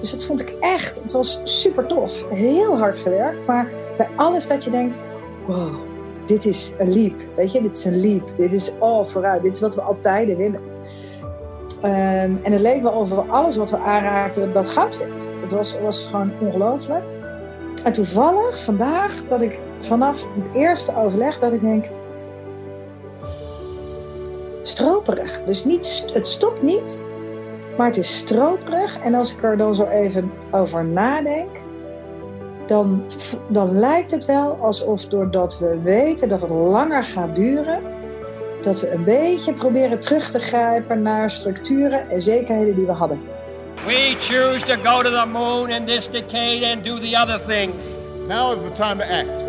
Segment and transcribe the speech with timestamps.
[0.00, 2.24] dus dat vond ik echt, het was super tof.
[2.30, 5.00] Heel hard gewerkt, maar bij alles dat je denkt,
[5.46, 5.74] wow,
[6.26, 7.14] dit is een leap.
[7.36, 8.32] Weet je, dit is een leap.
[8.36, 9.42] Dit is all vooruit.
[9.42, 10.60] Dit is wat we altijd willen.
[11.80, 15.30] Ehm, en het leek wel over alles wat we aanraakten dat goud werd.
[15.40, 17.04] Het was, was gewoon ongelooflijk.
[17.84, 21.86] En toevallig vandaag dat ik vanaf het eerste overleg dat ik denk,
[24.62, 25.42] stroperig.
[25.44, 27.04] Dus niet, het stopt niet,
[27.80, 28.98] maar het is stroperig.
[28.98, 31.62] En als ik er dan zo even over nadenk,
[32.66, 33.04] dan,
[33.48, 37.80] dan lijkt het wel alsof doordat we weten dat het langer gaat duren,
[38.62, 43.20] dat we een beetje proberen terug te grijpen naar structuren en zekerheden die we hadden.
[43.86, 47.74] We choose to go to the moon in this decade and do the other things.
[48.28, 49.44] Now is the time to act.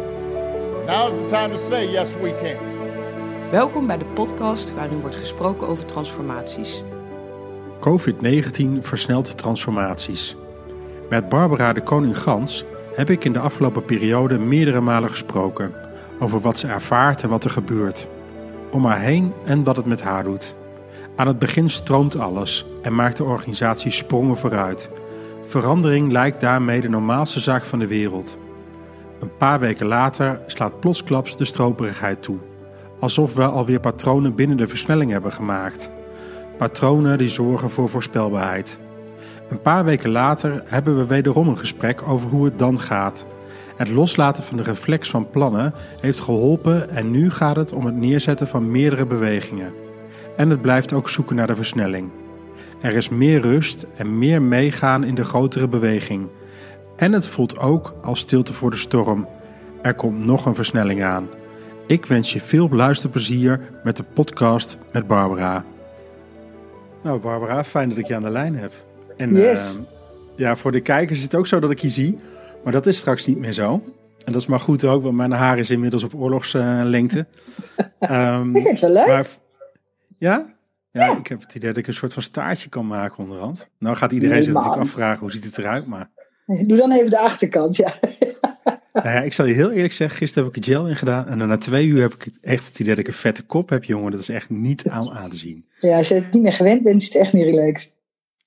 [0.86, 2.70] Now is the time to say yes we can.
[3.52, 6.84] Welkom bij de podcast waarin wordt gesproken over transformaties.
[7.90, 10.36] COVID-19 versnelt transformaties.
[11.10, 15.74] Met Barbara de Koning-Gans heb ik in de afgelopen periode meerdere malen gesproken
[16.20, 18.08] over wat ze ervaart en wat er gebeurt.
[18.72, 20.56] Om haar heen en wat het met haar doet.
[21.16, 24.90] Aan het begin stroomt alles en maakt de organisatie sprongen vooruit.
[25.48, 28.38] Verandering lijkt daarmee de normaalste zaak van de wereld.
[29.20, 32.38] Een paar weken later slaat plotsklaps de stroperigheid toe.
[33.00, 35.92] Alsof we alweer patronen binnen de versnelling hebben gemaakt.
[36.62, 38.80] Patronen die zorgen voor voorspelbaarheid.
[39.50, 43.26] Een paar weken later hebben we wederom een gesprek over hoe het dan gaat.
[43.76, 47.96] Het loslaten van de reflex van plannen heeft geholpen en nu gaat het om het
[47.96, 49.74] neerzetten van meerdere bewegingen.
[50.38, 52.10] En het blijft ook zoeken naar de versnelling.
[52.82, 56.28] Er is meer rust en meer meegaan in de grotere beweging.
[56.96, 59.28] En het voelt ook als stilte voor de storm.
[59.82, 61.28] Er komt nog een versnelling aan.
[61.88, 65.66] Ik wens je veel luisterplezier met de podcast met Barbara.
[67.04, 68.74] Nou, Barbara, fijn dat ik je aan de lijn heb.
[69.18, 69.76] En yes.
[69.76, 69.82] uh,
[70.36, 72.20] ja, voor de kijkers is het ook zo dat ik je zie,
[72.64, 73.72] maar dat is straks niet meer zo.
[74.26, 77.26] En dat is maar goed ook, want mijn haar is inmiddels op oorlogslengte.
[78.00, 79.08] um, ik vind het wel leuk.
[79.08, 79.28] Maar,
[80.18, 80.54] ja?
[80.92, 81.06] ja?
[81.06, 83.70] Ja, ik heb het idee dat ik een soort van staartje kan maken onderhand.
[83.80, 86.10] Nou gaat iedereen nee, zich natuurlijk afvragen, hoe ziet het eruit, maar...
[86.46, 87.94] Doe dan even de achterkant, ja.
[88.94, 91.28] Nou ja, ik zal je heel eerlijk zeggen, gisteren heb ik er gel in gedaan.
[91.28, 93.84] En na twee uur heb ik echt het idee dat ik een vette kop heb,
[93.84, 94.12] jongen.
[94.12, 95.66] Dat is echt niet aan, aan te zien.
[95.80, 97.94] Ja, als je het niet meer gewend bent, is het echt niet relaxed.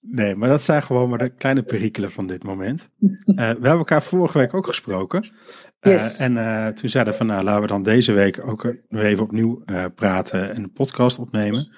[0.01, 2.91] Nee, maar dat zijn gewoon maar de kleine perikelen van dit moment.
[3.01, 5.23] Uh, we hebben elkaar vorige week ook gesproken.
[5.23, 6.19] Uh, yes.
[6.19, 9.25] En uh, toen zeiden we van, nou, laten we dan deze week ook weer even
[9.25, 9.63] opnieuw
[9.95, 11.73] praten en een podcast opnemen.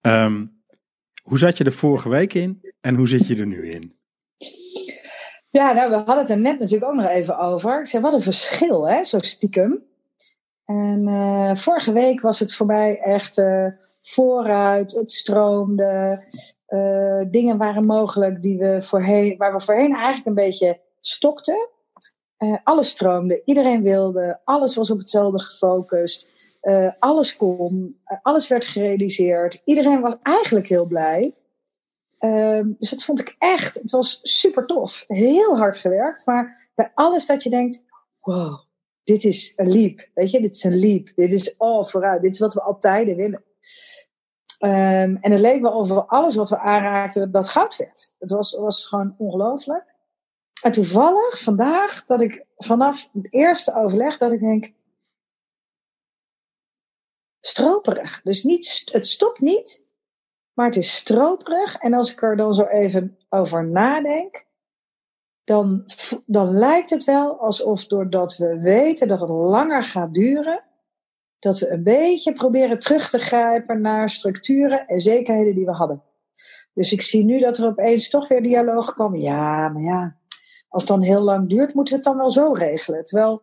[0.00, 0.54] Um,
[1.22, 3.96] hoe zat je er vorige week in en hoe zit je er nu in?
[5.54, 7.80] Ja, nou, we hadden het er net natuurlijk ook nog even over.
[7.80, 9.84] Ik zei, wat een verschil, hè, zo stiekem.
[10.64, 13.66] En uh, vorige week was het voorbij echt uh,
[14.02, 16.24] vooruit, het stroomde.
[16.68, 21.68] Uh, dingen waren mogelijk die we voorheen, waar we voorheen eigenlijk een beetje stokten.
[22.64, 26.28] alles stroomde, iedereen wilde, alles was op hetzelfde gefocust.
[26.98, 29.62] alles kon, alles werd gerealiseerd.
[29.64, 31.34] Iedereen was eigenlijk heel blij.
[32.18, 35.04] Ehm, dus dat vond ik echt, het was super tof.
[35.06, 37.84] Heel hard gewerkt, maar bij alles dat je denkt,
[38.20, 38.60] wow,
[39.04, 40.08] dit is een leap.
[40.14, 41.12] Weet je, dit is een leap.
[41.14, 42.22] Dit is all vooruit.
[42.22, 43.44] Dit is wat we altijd willen.
[44.58, 48.12] Um, en het leek wel over alles wat we aanraakten, dat goud werd.
[48.18, 49.94] Het was, was gewoon ongelooflijk.
[50.62, 54.72] En toevallig vandaag, dat ik vanaf het eerste overleg, dat ik denk,
[57.40, 58.20] stroperig.
[58.22, 59.88] Dus niet, het stopt niet,
[60.54, 61.76] maar het is stroperig.
[61.76, 64.46] En als ik er dan zo even over nadenk,
[65.44, 65.84] dan,
[66.26, 70.62] dan lijkt het wel alsof doordat we weten dat het langer gaat duren,
[71.38, 76.02] dat we een beetje proberen terug te grijpen naar structuren en zekerheden die we hadden.
[76.72, 79.20] Dus ik zie nu dat er opeens toch weer dialoog komen.
[79.20, 80.16] Ja, maar ja,
[80.68, 83.04] als het dan heel lang duurt, moeten we het dan wel zo regelen.
[83.04, 83.42] Terwijl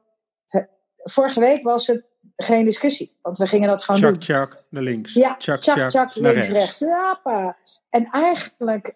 [1.04, 2.06] vorige week was het
[2.36, 3.18] geen discussie.
[3.22, 4.20] Want we gingen dat gewoon tjak, doen.
[4.20, 5.14] Tjak, naar links.
[5.14, 6.80] Ja, tjak, tjak, tjak links, rechts.
[6.80, 7.82] rechts.
[7.90, 8.96] En eigenlijk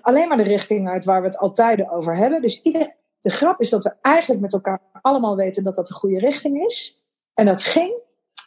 [0.00, 2.42] alleen maar de richting uit waar we het altijd over hebben.
[2.42, 5.94] Dus ieder, de grap is dat we eigenlijk met elkaar allemaal weten dat dat de
[5.94, 7.04] goede richting is.
[7.34, 7.94] En dat ging.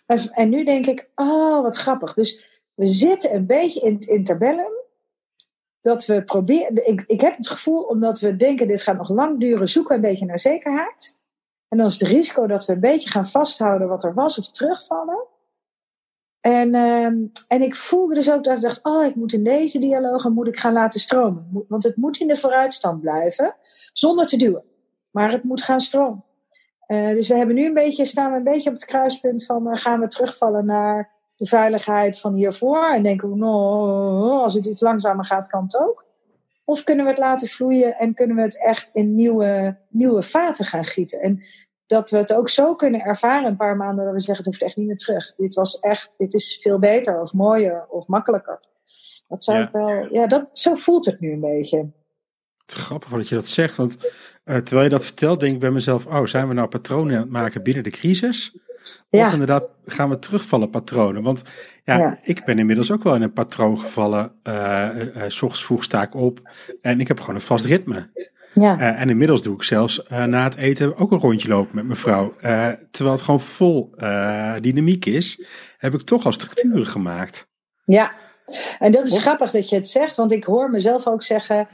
[0.05, 2.13] En, en nu denk ik, oh, wat grappig.
[2.13, 4.71] Dus we zitten een beetje in het interbellum.
[5.81, 6.87] Dat we proberen.
[6.87, 9.95] Ik, ik heb het gevoel, omdat we denken, dit gaat nog lang duren, zoeken we
[9.95, 11.18] een beetje naar zekerheid.
[11.69, 14.51] En dan is het risico dat we een beetje gaan vasthouden wat er was of
[14.51, 15.27] terugvallen.
[16.41, 17.05] En, uh,
[17.47, 20.47] en ik voelde dus ook dat ik dacht, oh, ik moet in deze dialogen moet
[20.47, 21.65] ik gaan laten stromen.
[21.67, 23.55] Want het moet in de vooruitstand blijven,
[23.93, 24.63] zonder te duwen.
[25.11, 26.23] Maar het moet gaan stromen.
[26.87, 29.67] Uh, dus we hebben nu een beetje, staan we een beetje op het kruispunt van,
[29.67, 32.93] uh, gaan we terugvallen naar de veiligheid van hiervoor?
[32.93, 36.05] En denken we, nou, als het iets langzamer gaat, kan het ook.
[36.69, 40.65] Of kunnen we het laten vloeien en kunnen we het echt in nieuwe, nieuwe vaten
[40.65, 41.19] gaan gieten?
[41.19, 41.43] En
[41.85, 44.63] dat we het ook zo kunnen ervaren een paar maanden dat we zeggen, het hoeft
[44.63, 45.33] echt niet meer terug.
[45.37, 48.59] Dit was echt, dit is veel beter of mooier of makkelijker.
[49.27, 49.63] Dat zou Ja.
[49.65, 51.77] ik wel, ja, dat, zo voelt het nu een beetje.
[52.65, 53.97] Het is grappig dat je dat zegt, want
[54.43, 57.21] eh, terwijl je dat vertelt, denk ik bij mezelf, oh, zijn we nou patronen aan
[57.21, 58.57] het maken binnen de crisis?
[59.09, 61.23] Of Ja, inderdaad gaan we terugvallen patronen?
[61.23, 61.41] Want
[61.83, 62.19] ja, Ja.
[62.23, 64.31] ik ben inmiddels ook wel in een patroon gevallen.
[64.43, 64.89] eh,
[65.27, 66.49] 's ochtends vroeg sta ik op
[66.81, 68.09] en ik heb gewoon een vast ritme.
[68.51, 71.97] ja, en inmiddels doe ik zelfs na het eten ook een rondje lopen met mijn
[71.97, 72.33] vrouw.
[72.91, 73.93] Terwijl het gewoon vol
[74.61, 75.45] dynamiek is,
[75.77, 77.47] heb ik toch al structuren gemaakt.
[77.85, 78.11] ja.
[78.79, 81.67] En dat is Of- grappig dat je het zegt, want ik hoor mezelf ook zeggen,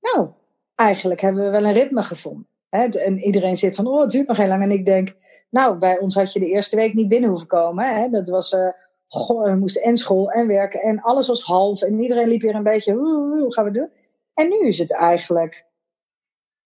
[0.00, 0.28] nou,
[0.74, 2.48] eigenlijk hebben we wel een ritme gevonden.
[2.68, 2.84] Hè?
[2.84, 4.62] En iedereen zit van, oh, het duurt nog heel lang.
[4.62, 5.14] En ik denk,
[5.56, 7.94] nou, bij ons had je de eerste week niet binnen hoeven komen.
[7.94, 8.08] Hè?
[8.08, 8.68] Dat was, eh,
[9.08, 11.82] goh, we moesten en school en werken en alles was half.
[11.82, 13.90] En iedereen liep hier een beetje, hoe, gaan we doen?
[14.34, 15.66] En nu is het eigenlijk,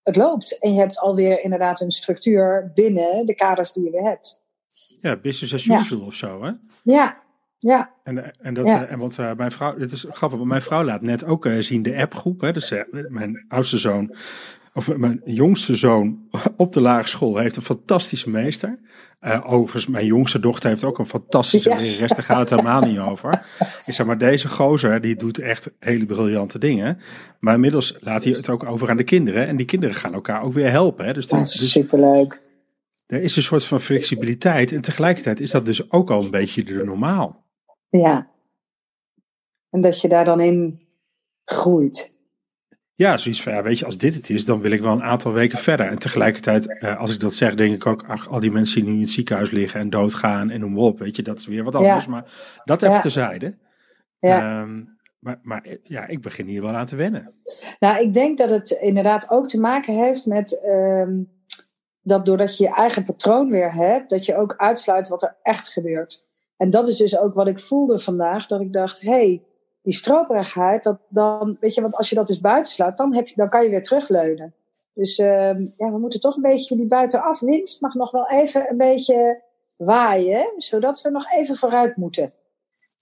[0.02, 0.58] het loopt.
[0.58, 4.42] En je hebt alweer inderdaad een structuur binnen de kaders die je weer hebt.
[5.00, 5.78] Ja, business as Ja.
[5.80, 6.50] usual of zo, hè?
[6.82, 7.18] Ja,
[7.58, 8.84] ja, En, eh, en, dat, Ja.
[8.86, 11.48] eh, en want eh, mijn vrouw, dit is grappig, want mijn vrouw laat net ook
[11.58, 12.40] zien de appgroep.
[12.40, 12.74] Hè, dus
[13.08, 14.16] mijn oudste zoon,
[14.74, 18.78] of mijn jongste zoon op de lagere school heeft een fantastische meester.
[19.20, 21.76] Eh, overigens, mijn jongste dochter heeft ook een fantastische Ja.
[21.76, 23.46] lerares, daar gaat het helemaal niet over.
[23.86, 26.98] Ik zeg maar, deze gozer, die doet echt hele briljante dingen.
[27.40, 29.46] Maar inmiddels laat hij het ook over aan de kinderen.
[29.46, 31.04] En die kinderen gaan elkaar ook weer helpen.
[31.04, 31.12] Hè.
[31.12, 32.42] Dus, dat is dus superleuk.
[33.06, 34.72] er is een soort van flexibiliteit.
[34.72, 37.44] En tegelijkertijd is dat dus ook al een beetje de normaal.
[37.88, 38.30] Ja.
[39.70, 40.80] En dat je daar dan in
[41.44, 42.09] groeit.
[43.00, 45.02] Ja, zoiets van, ja, weet je, als dit het is, dan wil ik wel een
[45.02, 45.86] aantal weken verder.
[45.86, 48.84] En tegelijkertijd, eh, als ik dat zeg, denk ik ook, ach, al die mensen die
[48.88, 51.64] nu in het ziekenhuis liggen en doodgaan en noem op, weet je, dat is weer
[51.64, 52.06] wat anders.
[52.06, 52.24] Maar
[52.64, 53.00] dat even Ja.
[53.00, 53.56] terzijde.
[54.18, 54.60] Ja.
[54.60, 54.82] Ehm,
[55.18, 57.34] maar, maar eh, ja, ik begin hier wel aan te wennen.
[57.78, 61.22] Nou, ik denk dat het inderdaad ook te maken heeft met ehm,
[62.02, 65.68] dat doordat je je eigen patroon weer hebt, dat je ook uitsluit wat er echt
[65.68, 66.26] gebeurt.
[66.56, 69.42] En dat is dus ook wat ik voelde vandaag, dat ik dacht, hé, hey,
[69.90, 73.34] die stroperigheid, dat dan, weet je, want als je dat dus buitensluit, dan, heb je,
[73.36, 74.54] dan kan je weer terugleunen.
[74.94, 78.76] Dus ehm, ja, we moeten toch een beetje die buitenafwind mag nog wel even een
[78.76, 79.42] beetje
[79.76, 82.24] waaien, zodat we nog even vooruit moeten.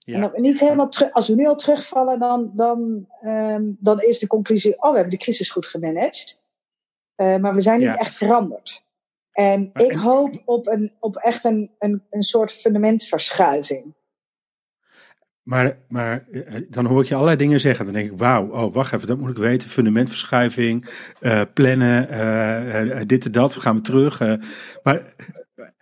[0.05, 4.01] En Ja, we niet helemaal terug, als we nu al terugvallen, dan, dan, ehm, dan
[4.01, 6.43] is de conclusie: oh, we hebben de crisis goed gemanaged.
[7.15, 7.97] Eh, maar we zijn niet Ja.
[7.97, 8.83] echt veranderd.
[9.31, 13.93] En Maar ik en- hoop op, een, op echt een, een, een soort fundamentverschuiving.
[15.49, 17.85] Maar, maar eh, dan hoor ik je allerlei dingen zeggen.
[17.85, 19.69] Dan denk ik, wauw, oh, wacht even, dat moet ik weten.
[19.69, 24.19] Fundamentverschuiving, eh, plannen, eh, dit en dat, we gaan we terug.
[24.83, 25.15] maar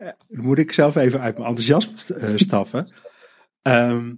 [0.04, 2.14] dan moet ik zelf even uit mijn enthousiasme st-
[2.48, 2.92] stappen.
[3.62, 4.14] Ehm,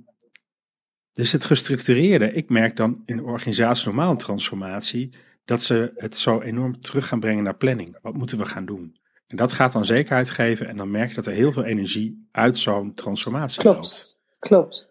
[1.14, 5.14] dus het gestructureerde, ik merk dan in de organisatie normaal een transformatie,
[5.46, 7.98] dat ze het zo enorm terug gaan brengen naar planning.
[8.02, 8.98] Wat moeten we gaan doen?
[9.28, 12.28] En dat gaat dan zekerheid geven en dan merk je dat er heel veel energie
[12.32, 13.78] uit zo'n transformatie Klopt.
[13.78, 14.18] loopt.
[14.40, 14.90] Klopt.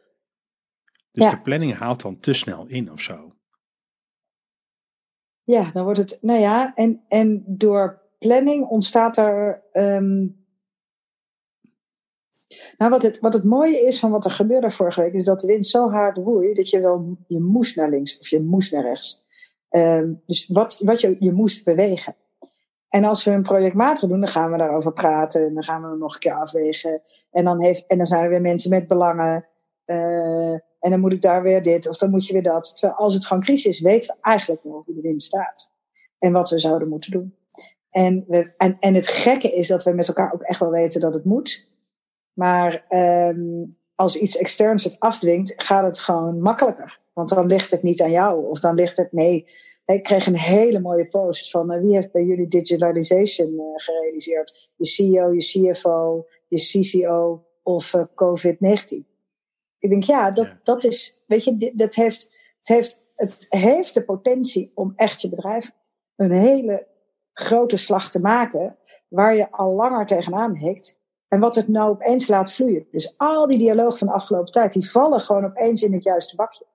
[1.19, 1.37] Dus Ja.
[1.37, 3.33] de planning haalt dan te snel in of zo.
[5.45, 9.63] Ja, dan wordt het, nou ja, en, en door planning ontstaat er.
[9.73, 10.27] ehm,
[12.79, 15.41] nou, wat het, wat het mooie is van wat er gebeurde vorige week, is dat
[15.41, 18.73] de wind zo hard woei dat je wel, je moest naar links of je moest
[18.73, 19.23] naar rechts.
[19.69, 22.15] Ehm, dus wat, wat je, je moest bewegen.
[22.89, 25.47] En als we een projectmatig doen, dan gaan we daarover praten.
[25.47, 27.03] En dan gaan we hem nog een keer afwegen.
[27.31, 29.47] En dan, heeft, en dan zijn er weer mensen met belangen.
[29.89, 32.77] Eh, en dan moet ik daar weer dit of dan moet je weer dat.
[32.77, 35.71] Terwijl als het gewoon crisis is, weten we eigenlijk wel hoe de wind staat.
[36.19, 37.35] En wat we zouden moeten doen.
[37.91, 41.01] En, we, en, en het gekke is dat we met elkaar ook echt wel weten
[41.01, 41.69] dat het moet.
[42.33, 43.65] Maar ehm,
[43.95, 47.01] als iets externs het afdwingt, gaat het gewoon makkelijker.
[47.13, 48.47] Want dan ligt het niet aan jou.
[48.47, 49.47] Of dan ligt het, nee.
[49.87, 54.73] Ik kreeg een hele mooie post van eh, wie heeft bij jullie digitalization eh, gerealiseerd?
[54.77, 59.08] Je CEO, je CFO, je CCO of eh, COVID-19?
[59.79, 60.61] Ik denk, ja, dat, Ja.
[60.63, 62.23] dat is, weet je, dat heeft,
[62.59, 65.71] het, heeft, het heeft de potentie om echt je bedrijf
[66.17, 66.87] een hele
[67.33, 68.77] grote slag te maken,
[69.09, 70.99] waar je al langer tegenaan hikt.
[71.29, 72.87] En wat het nou opeens laat vloeien.
[72.91, 76.37] Dus al die dialogen van de afgelopen tijd, die vallen gewoon opeens in het juiste
[76.37, 76.67] bakje.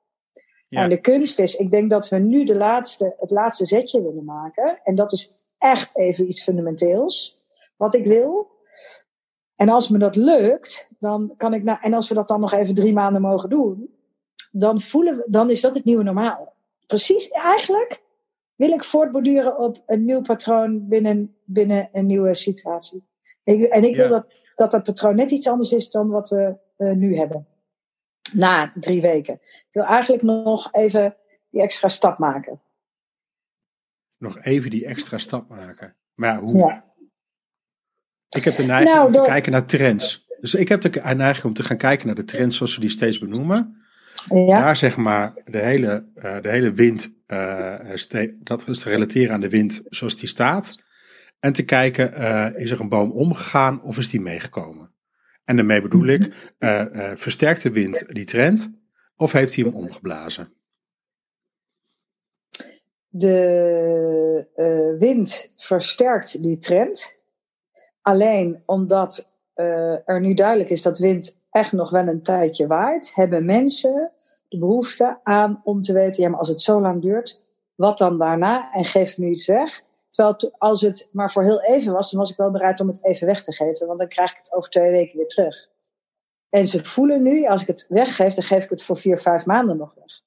[0.68, 0.84] Ja.
[0.84, 4.26] En de kunst is, ik denk dat we nu de laatste, het laatste zetje willen
[4.26, 4.80] maken.
[4.84, 7.42] En dat is echt even iets fundamenteels.
[7.78, 8.52] Wat ik wil.
[9.56, 11.64] En als me dat lukt, dan kan ik.
[11.64, 13.90] Nou, en als we dat dan nog even drie maanden mogen doen,
[14.52, 16.54] dan voelen we, dan is dat het nieuwe normaal.
[16.88, 18.02] Precies, eigenlijk
[18.56, 23.04] wil ik voortborduren op een nieuw patroon binnen, binnen een nieuwe situatie.
[23.44, 24.12] Ik, en ik wil Ja.
[24.12, 27.48] dat, dat dat patroon net iets anders is dan wat we eh, nu hebben.
[28.34, 29.34] Na drie weken.
[29.44, 31.16] Ik wil eigenlijk nog even
[31.50, 32.62] die extra stap maken.
[34.18, 35.96] nog even die extra stap maken.
[36.14, 36.58] Maar ja, hoe?
[36.58, 36.84] Ja.
[38.30, 40.28] Ik heb de neiging Nou, om te kijken naar trends.
[40.44, 42.90] Dus ik heb de neiging om te gaan kijken naar de trends zoals we die
[42.90, 43.82] steeds benoemen.
[44.30, 47.12] Ja, Daar zeg maar de hele, eh, de hele wind,
[47.94, 50.84] ste- dat is te relateren aan de wind zoals die staat.
[51.40, 52.14] En te kijken,
[52.56, 54.92] is er een boom omgegaan of is die meegekomen?
[55.46, 58.72] En daarmee bedoel ik, eh, versterkt de wind die trend
[59.16, 60.54] of heeft hij hem omgeblazen?
[63.16, 67.16] de wind versterkt die trend.
[68.02, 73.16] Alleen omdat eh, er nu duidelijk is dat wind echt nog wel een tijdje waait,
[73.16, 74.12] hebben mensen
[74.50, 77.44] de behoefte aan om te weten, ja, maar als het zo lang duurt,
[77.76, 78.72] wat dan daarna?
[78.72, 79.84] En geef ik nu iets weg?
[80.10, 83.04] Terwijl als het maar voor heel even was, dan was ik wel bereid om het
[83.04, 85.70] even weg te geven, want dan krijg ik het over twee weken weer terug.
[86.50, 89.46] En ze voelen nu, als ik het weggeef, dan geef ik het voor vier, vijf
[89.46, 90.22] maanden nog weg.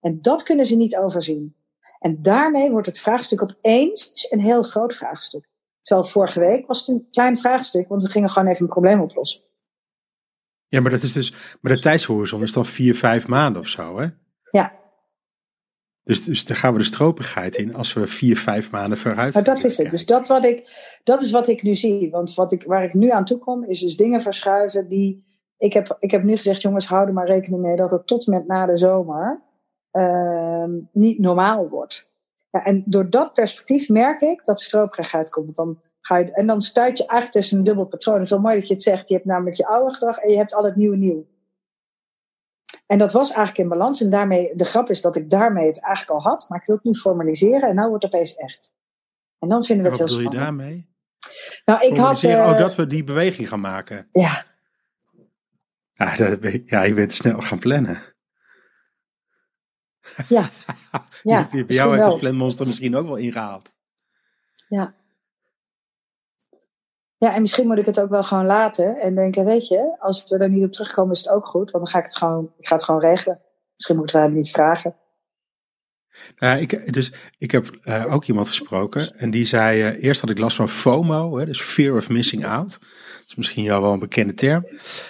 [0.00, 1.56] En dat kunnen ze niet overzien.
[1.98, 5.48] En daarmee wordt het vraagstuk opeens een heel groot vraagstuk.
[5.88, 9.00] Terwijl vorige week was het een klein vraagstuk, want we gingen gewoon even een probleem
[9.00, 9.40] oplossen.
[10.66, 13.98] Ja, maar dat is dus, maar de tijdshorizon is dan vier, vijf maanden of zo,
[13.98, 14.06] hè?
[14.50, 14.72] Ja,
[16.02, 19.42] Dus, dus daar gaan we de stropigheid in als we vier, vijf maanden vooruit maar
[19.42, 19.90] dat is het.
[19.90, 20.68] Dus dat, wat ik,
[21.04, 22.10] dat is wat ik nu zie.
[22.10, 25.26] Want wat ik, waar ik nu aan toe kom, is dus dingen verschuiven die.
[25.56, 28.26] Ik heb, ik heb nu gezegd, jongens, hou er maar rekening mee dat het tot
[28.26, 29.42] met na de zomer
[29.90, 32.07] ehm, niet normaal wordt.
[32.50, 35.44] Ja, en door dat perspectief merk ik dat stroperigheid komt.
[35.44, 38.14] Want dan ga je, en dan stuit je eigenlijk tussen een dubbel patroon.
[38.14, 39.08] Het is wel mooi dat je het zegt.
[39.08, 41.26] Je hebt namelijk je oude gedrag en je hebt al het nieuwe nieuw.
[42.86, 44.02] En dat was eigenlijk in balans.
[44.02, 46.46] En daarmee, de grap is dat ik daarmee het eigenlijk al had.
[46.48, 48.72] Maar ik wil het nu formaliseren en nou wordt het opeens echt.
[49.38, 50.58] En dan vinden we Wat het heel bedoel je spannend.
[50.58, 50.88] daarmee?
[51.64, 52.22] Nou, ik had.
[52.24, 54.08] Eh, oh, dat we die beweging gaan maken.
[54.12, 54.44] Ja,
[55.92, 58.02] Ja, dat, ja, je bent snel gaan plannen.
[60.28, 60.50] Ja.
[61.22, 62.10] ja Bij jou heeft wel.
[62.10, 63.72] het planmonster misschien ook wel ingehaald.
[64.68, 64.94] Ja.
[67.16, 70.24] Ja, en misschien moet ik het ook wel gewoon laten en denken, weet je, als
[70.28, 72.52] we er niet op terugkomen is het ook goed, want dan ga ik het gewoon,
[72.58, 73.40] ik ga het gewoon regelen.
[73.74, 74.96] Misschien moet ik het wel niet vragen.
[76.36, 80.30] Ja, ik, dus ik heb eh, ook iemand gesproken en die zei, eh, eerst had
[80.30, 82.70] ik last van FOMO, hè, dus Fear of Missing Out.
[82.70, 84.66] Dat is misschien jou wel een bekende term.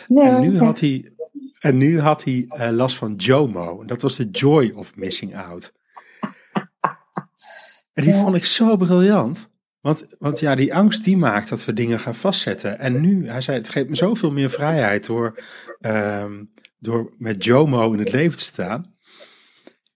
[0.07, 1.13] Nee, En nu had hij,
[1.59, 3.85] en nu had hij eh, last van JOMO.
[3.85, 5.73] Dat was de Joy of Missing Out.
[7.93, 9.49] En die vond ik zo briljant.
[9.81, 12.79] Want, want ja, die angst die maakt dat we dingen gaan vastzetten.
[12.79, 15.39] En nu, hij zei, het geeft me zoveel meer vrijheid door,
[15.81, 16.45] ehm,
[16.79, 18.97] door met JOMO in het leven te staan.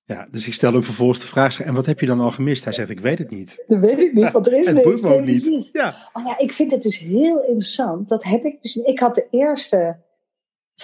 [0.05, 2.65] Ja, dus ik stelde hem vervolgens de vraag, en wat heb je dan al gemist?
[2.65, 3.65] Hij zegt, ik weet het niet.
[3.67, 4.83] Dat weet ik niet, want er is niks.
[4.83, 5.69] boeit me ook niet.
[5.73, 8.09] Ja, Oh ja, ik vind het dus heel interessant.
[8.09, 8.77] Dat heb ik dus.
[8.77, 9.97] Ik had de eerste.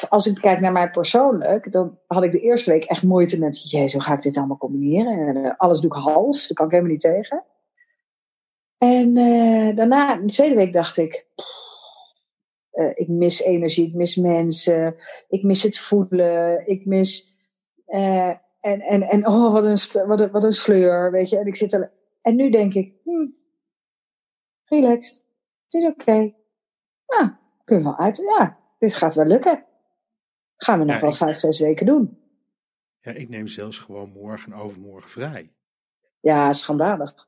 [0.08, 3.70] Als ik kijk naar mij persoonlijk, dan had ik de eerste week echt moeite met.
[3.70, 5.28] Jezus, hoe ga ik dit allemaal combineren?
[5.28, 7.44] En, eh, alles doe ik hals, daar kan ik helemaal niet tegen.
[8.78, 11.26] En eh, daarna, de tweede week, dacht ik.
[12.70, 14.96] eh, ik mis energie, ik mis mensen,
[15.28, 17.36] ik mis het voelen, ik mis.
[17.86, 21.38] en, en, en oh, wat een, wat, een, wat een sleur, weet je.
[21.38, 21.88] En, ik zit
[22.22, 23.26] en nu denk ik, hm,
[24.64, 25.24] relaxed.
[25.64, 26.34] Het is oké.
[27.06, 27.30] Nou,
[27.64, 28.16] kunnen we wel uit.
[28.16, 29.64] Ja, dit gaat wel lukken.
[30.58, 32.18] Gaan we nog Ja, wel ik- vijf, zes weken doen.
[33.00, 35.52] ja, ik neem zelfs gewoon morgen en overmorgen vrij.
[36.20, 37.26] Ja, schandalig.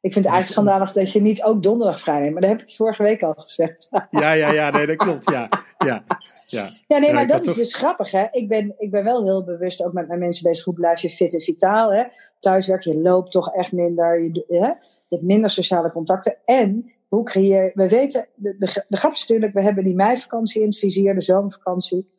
[0.00, 2.32] Ik vind het eigenlijk schandalig dat je niet ook donderdag vrij neemt.
[2.32, 3.88] Maar dat heb ik je vorige week al gezegd.
[4.10, 5.30] Ja, ja, ja, nee, dat klopt.
[5.30, 5.48] Ja,
[5.78, 6.04] ja,
[6.46, 6.70] ja.
[6.86, 8.26] Ja, nee, maar dat is dus grappig, hè.
[8.30, 10.64] Ik ben, ik ben wel heel bewust ook met mijn mensen bezig.
[10.64, 12.04] Hoe blijf je fit en vitaal, hè?
[12.40, 14.22] Thuiswerk, je loopt toch echt minder.
[14.22, 14.66] Je, hè?
[14.66, 14.76] je
[15.08, 16.36] hebt minder sociale contacten.
[16.44, 20.60] En hoe creëer We weten, de, de, de grap is natuurlijk, we hebben die meivakantie
[20.60, 22.10] in het vizier, de zomervakantie.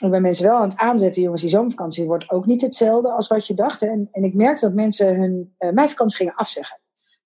[0.00, 3.28] Ik ben mensen wel aan het aanzetten, jongens, die zomervakantie wordt ook niet hetzelfde als
[3.28, 3.82] wat je dacht.
[3.82, 6.78] En, en ik merkte dat mensen hun eh meivakantie gingen afzeggen.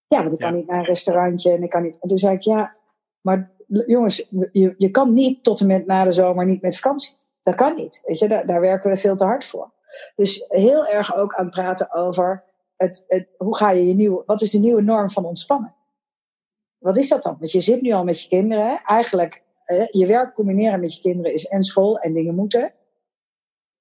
[0.07, 0.57] Ja, want ik kan Ja.
[0.57, 1.99] niet naar een restaurantje en ik kan niet.
[2.01, 2.77] En toen zei ik, ja,
[3.21, 3.51] maar
[3.87, 7.15] jongens, je, je kan niet tot en met na de zomer niet met vakantie.
[7.43, 8.03] Dat kan niet.
[8.05, 9.73] Weet je, daar, daar werken we veel te hard voor.
[10.17, 12.45] Dus heel erg ook aan het praten over
[12.77, 15.75] het, het, hoe ga je je nieuwe, wat is de nieuwe norm van ontspannen?
[16.79, 17.37] Wat is dat dan?
[17.39, 18.81] Want je zit nu al met je kinderen.
[18.85, 19.43] Eigenlijk,
[19.91, 22.73] je werk combineren met je kinderen is en school en dingen moeten.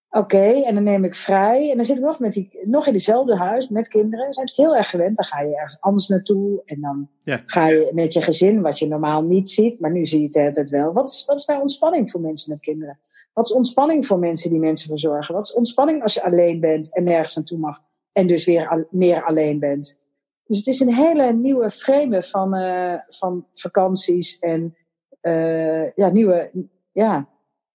[0.10, 1.70] Oké, en dan neem ik vrij.
[1.70, 4.34] En dan zit ik nog, met die, nog in hetzelfde huis met kinderen.
[4.34, 5.16] Zijn natuurlijk heel erg gewend.
[5.16, 6.62] Dan ga je ergens anders naartoe.
[6.66, 7.44] En dan Ja.
[7.46, 9.80] ga je met je gezin, wat je normaal niet ziet.
[9.80, 10.94] Maar nu zie je het de hele tijd wel.
[10.94, 13.00] Wat is, wat is nou ontspanning voor mensen met kinderen?
[13.34, 15.36] Wat is ontspanning voor mensen die mensen verzorgen?
[15.36, 17.80] Wat is ontspanning als je alleen bent en nergens naartoe mag?
[18.12, 20.00] En dus weer al- meer alleen bent.
[20.46, 24.75] Dus het is een hele nieuwe frame van, eh, van vakanties en
[25.24, 26.51] eh, ja, nieuwe,
[26.92, 27.30] ja,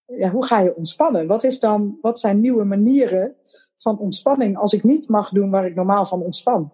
[0.06, 1.26] ja, hoe ga je ontspannen?
[1.26, 3.36] Wat, is dan, wat zijn nieuwe manieren
[3.78, 6.72] van ontspanning als ik niet mag doen waar ik normaal van ontspan?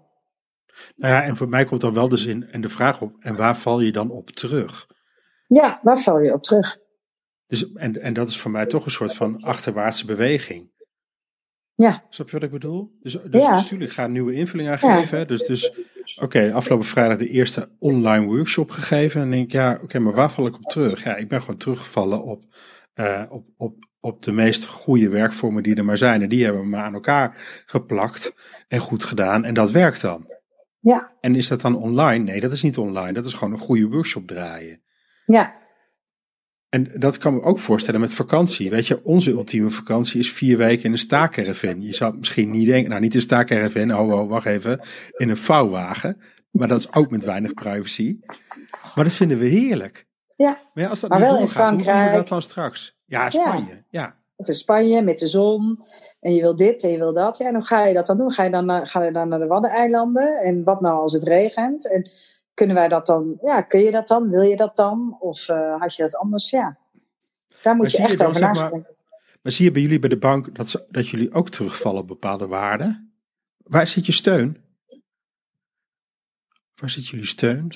[0.97, 3.37] Nou ja, en voor mij komt dan wel dus in en de vraag op, en
[3.37, 4.87] waar val je dan op terug?
[5.47, 6.78] Ja, waar val je op terug?
[7.47, 10.71] Dus, en, en dat is voor mij toch een soort van achterwaartse beweging.
[11.76, 12.04] Ja.
[12.09, 12.97] Snap je wat ik bedoel?
[13.00, 13.50] Dus, dus Ja.
[13.54, 15.19] natuurlijk ga een nieuwe invulling aan geven.
[15.19, 15.25] hè.
[15.25, 15.71] Dus, dus
[16.23, 19.21] oké, afgelopen vrijdag de eerste online workshop gegeven.
[19.21, 21.04] En denk ik, ja, oké, maar waar val ik op terug?
[21.04, 22.43] Ja, ik ben gewoon teruggevallen op,
[22.95, 26.23] eh, op, op, op de meest goede werkvormen die er maar zijn.
[26.23, 28.35] En die hebben we maar aan elkaar geplakt
[28.69, 29.45] en goed gedaan.
[29.45, 30.25] En dat werkt dan.
[30.81, 32.25] Ja, En is dat dan online?
[32.25, 33.12] Nee, dat is niet online.
[33.12, 34.83] Dat is gewoon een goede workshop draaien.
[35.26, 35.54] ja,
[36.75, 38.71] En dat kan me ook voorstellen met vakantie.
[38.71, 41.81] Weet je, onze ultieme vakantie is vier weken in een staakerven.
[41.81, 44.81] Je zou misschien niet denken, nou niet een staakerven, oh, oh wacht even,
[45.16, 46.21] in een vouwwagen.
[46.50, 48.19] Maar dat is ook met weinig privacy.
[48.95, 50.07] Maar dat vinden we heerlijk.
[50.37, 50.59] ja.
[50.75, 52.12] Maar ja, als dat Maar wel in hoe doen we Frankrijk.
[52.14, 52.97] dat dan straks?
[53.04, 53.85] Ja, Spanje.
[53.90, 54.16] Ja.
[54.37, 55.78] Of in Spanje met de zon.
[56.21, 57.38] En je wil dit en je wil dat.
[57.38, 58.31] Ja, en hoe ga je dat dan doen?
[58.33, 60.40] Ga je dan, naar- ga je dan naar de Waddeneilanden?
[60.43, 61.90] En wat nou als het regent?
[61.90, 62.11] En
[62.55, 63.39] kunnen wij dat dan?
[63.43, 64.31] Ja, kun je dat dan?
[64.31, 65.17] Wil je dat dan?
[65.21, 66.51] Of eh, had je dat anders?
[66.51, 66.79] Ja.
[67.63, 68.71] Daar moet Maar je echt dan, over zeg
[69.43, 72.09] maar, zie je bij jullie bij de bank dat, ze, dat jullie ook terugvallen op
[72.09, 73.13] bepaalde waarden?
[73.57, 74.65] Waar zit je steun?
[76.75, 77.73] Waar zit jullie steun?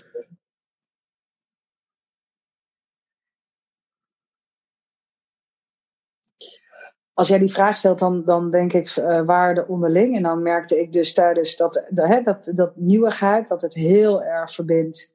[7.18, 10.16] Als jij die vraag stelt, dan, dan denk ik eh, waarde onderling.
[10.16, 14.52] En dan merkte ik dus tijdens dat, de, dat, dat nieuwigheid, dat het heel erg
[14.52, 15.12] verbindt.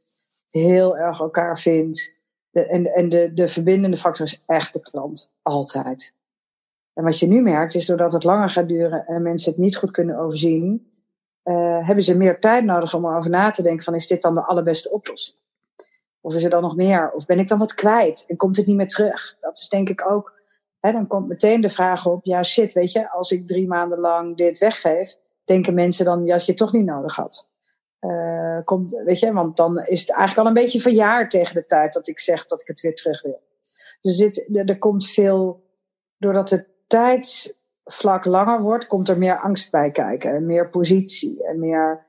[0.49, 2.13] Heel erg elkaar vindt.
[2.49, 5.31] De, en en de, de verbindende factor is echt de klant.
[5.41, 6.13] Altijd.
[6.93, 9.77] En wat je nu merkt, is doordat het langer gaat duren en mensen het niet
[9.77, 10.91] goed kunnen overzien,
[11.43, 14.35] eh, hebben ze meer tijd nodig om erover na te denken van is dit dan
[14.35, 15.37] de allerbeste oplossing?
[16.21, 17.11] Of is er dan nog meer?
[17.11, 19.35] Of ben ik dan wat kwijt en komt het niet meer terug?
[19.39, 20.41] Dat is denk ik ook,
[20.83, 23.99] hè, dan komt meteen de vraag op, ja shit, weet je, als ik drie maanden
[23.99, 27.49] lang dit weggeef, denken mensen dan dat je het toch niet nodig had.
[27.99, 31.65] Eh, komt, weet je, want dan is het eigenlijk al een beetje verjaard tegen de
[31.65, 33.41] tijd dat ik zeg dat ik het weer terug wil.
[34.01, 35.63] Dus dit, er, er komt veel,
[36.17, 40.35] doordat het tijdsvlak langer wordt, komt er meer angst bij kijken.
[40.35, 41.47] En meer positie.
[41.47, 42.05] En, meer,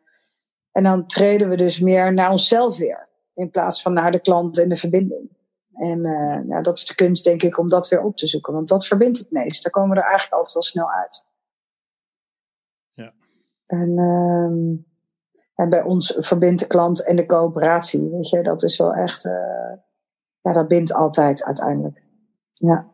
[0.72, 3.08] en dan treden we dus meer naar onszelf weer.
[3.34, 5.33] In plaats van naar de klant en de verbinding.
[5.74, 8.52] En eh, nou, dat is de kunst, denk ik, om dat weer op te zoeken.
[8.52, 9.62] Want dat verbindt het meest.
[9.62, 11.26] Daar komen we er eigenlijk altijd wel snel uit.
[12.92, 13.12] Ja.
[13.66, 14.76] En, ehm,
[15.54, 18.10] en bij ons verbindt de klant en de coöperatie.
[18.10, 19.24] Weet je, dat is wel echt.
[19.24, 19.72] eh,
[20.40, 22.02] ja, dat bindt altijd uiteindelijk.
[22.52, 22.92] Ja.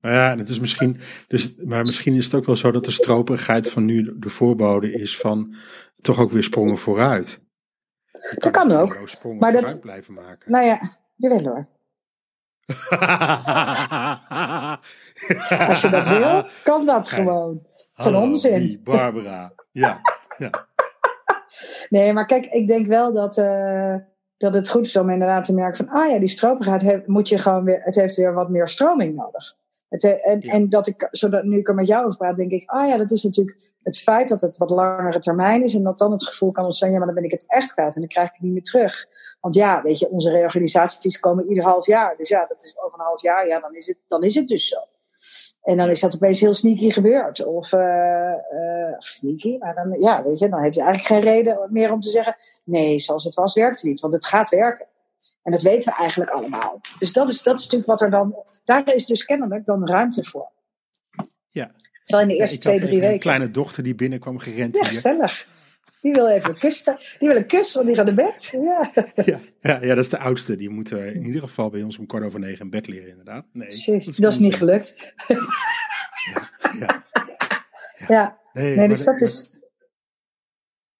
[0.00, 2.90] Nou ja, het is misschien, dus, maar misschien is het ook wel zo dat de
[2.90, 5.54] stroperigheid van nu de voorbode is van
[6.00, 7.40] toch ook weer sprongen vooruit.
[8.12, 8.98] Je Dat kan niet ook,
[9.38, 10.50] maar dat- blijven maken.
[10.50, 10.80] Nou ja,
[11.16, 11.68] jawel hoor.
[15.68, 17.62] Als je dat wil, kan dat gewoon.
[17.94, 18.80] Het is een onzin.
[18.84, 19.52] Barbara.
[19.70, 20.00] Ja,
[20.36, 20.50] ja.
[21.88, 23.94] Nee, maar kijk, ik denk wel dat, eh,
[24.36, 27.28] dat het goed is om inderdaad te merken van, ah ja, die stroperigheid heeft, moet
[27.28, 29.56] je gewoon weer, het heeft weer wat meer stroming nodig.
[29.88, 30.52] Het, he- en, Ja.
[30.52, 32.96] en dat ik, zodat nu ik er met jou over praat, denk ik, ah ja,
[32.96, 36.24] dat is natuurlijk het feit dat het wat langere termijn is en dat dan het
[36.26, 38.34] gevoel kan ontstaan, ja, maar dan ben ik het echt kwijt en dan krijg ik
[38.34, 39.06] het niet meer terug.
[39.46, 42.16] Want ja, weet je, onze reorganisaties komen ieder half jaar.
[42.16, 44.48] Dus ja, dat is over een half jaar, ja, dan is het, dan is het
[44.48, 44.76] dus zo.
[45.62, 47.44] En dan is dat opeens heel sneaky gebeurd.
[47.44, 51.32] Of, eh, eh, of sneaky, maar dan, ja, weet je, dan heb je eigenlijk geen
[51.32, 54.00] reden meer om te zeggen: nee, zoals het was, werkt het niet.
[54.00, 54.86] Want het gaat werken.
[55.42, 56.80] En dat weten we eigenlijk allemaal.
[56.98, 58.36] Dus dat is, dat is natuurlijk wat er dan.
[58.64, 60.50] Daar is dus kennelijk dan ruimte voor.
[61.50, 61.70] Ja.
[62.04, 63.20] Terwijl in de Ja, eerste ik twee, drie even Een weken.
[63.20, 64.90] kleine dochter die binnenkwam gerend Ja, hier.
[64.92, 65.46] gezellig.
[66.06, 66.82] Die wil even een kus.
[67.18, 68.48] Die wil een kus, want die gaat naar bed.
[68.52, 68.92] Ja,
[69.24, 70.56] Ja, ja, ja, dat is de oudste.
[70.56, 73.46] Die moet in ieder geval bij ons om kwart over negen in bed leren, inderdaad.
[73.52, 74.16] Nee, precies.
[74.16, 75.14] Dat is niet gelukt.
[76.78, 77.04] Ja.
[78.08, 79.50] Ja, Nee, nee, dus dat is.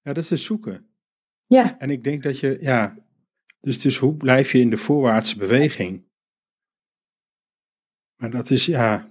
[0.02, 0.90] Ja, dat is dus zoeken.
[1.46, 2.96] Ja, En ik denk dat je, ja,
[3.60, 6.04] dus, dus hoe blijf je in de voorwaartse beweging?
[8.16, 9.10] Maar dat is, ja,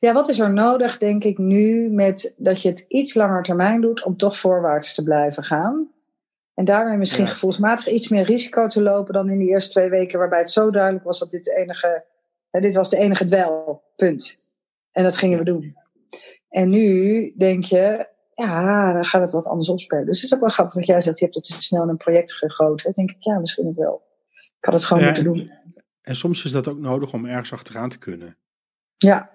[0.00, 3.80] Ja, wat is er nodig, denk ik, nu met dat je het iets langer termijn
[3.80, 5.90] doet om toch voorwaarts te blijven gaan?
[6.54, 7.30] En daarmee misschien Ja.
[7.30, 10.70] gevoelsmatig iets meer risico te lopen dan in die eerste twee weken, waarbij het zo
[10.70, 12.04] duidelijk was dat dit, de enige,
[12.50, 13.82] hè, dit was de enige dwel.
[13.96, 14.42] Punt.
[14.92, 15.76] En dat gingen we doen.
[16.48, 20.06] En nu denk je, ja, dan gaat het wat anders opspelen.
[20.06, 21.88] Dus het is ook wel grappig dat jij zegt, je hebt het te snel in
[21.88, 22.84] een project gegoten.
[22.84, 24.02] Dan denk ik, ja, misschien ook wel.
[24.58, 25.50] Ik had het gewoon Ja, moeten en- doen.
[26.02, 28.36] en soms is dat ook nodig om ergens achteraan te kunnen.
[28.96, 29.30] Ja,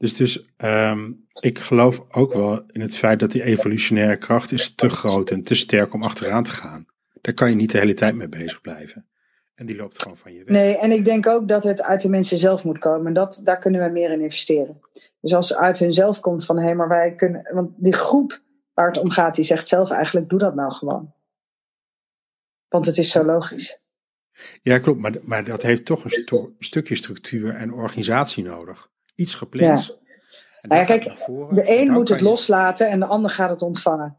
[0.00, 4.74] Dus, dus ehm, ik geloof ook wel in het feit dat die evolutionaire kracht is
[4.74, 6.86] te groot en te sterk om achteraan te gaan.
[7.20, 9.06] Daar kan je niet de hele tijd mee bezig blijven.
[9.54, 10.46] En die loopt gewoon van je weg.
[10.54, 13.06] Nee, en ik denk ook dat het uit de mensen zelf moet komen.
[13.06, 14.80] En dat, daar kunnen we meer in investeren.
[15.20, 17.54] Dus als het uit hunzelf komt van hé, maar wij kunnen.
[17.54, 18.40] Want die groep
[18.74, 21.12] waar het om gaat, die zegt zelf eigenlijk: doe dat nou gewoon.
[22.68, 23.80] Want het is zo logisch.
[24.62, 25.00] Ja, klopt.
[25.00, 28.90] Maar, maar dat heeft toch een sto- stukje structuur en organisatie nodig.
[29.20, 29.86] Iets gepland.
[29.86, 29.94] Ja.
[30.68, 31.54] Nou ja, kijk, voren.
[31.54, 34.16] De En een moet het je- loslaten en de ander gaat het ontvangen.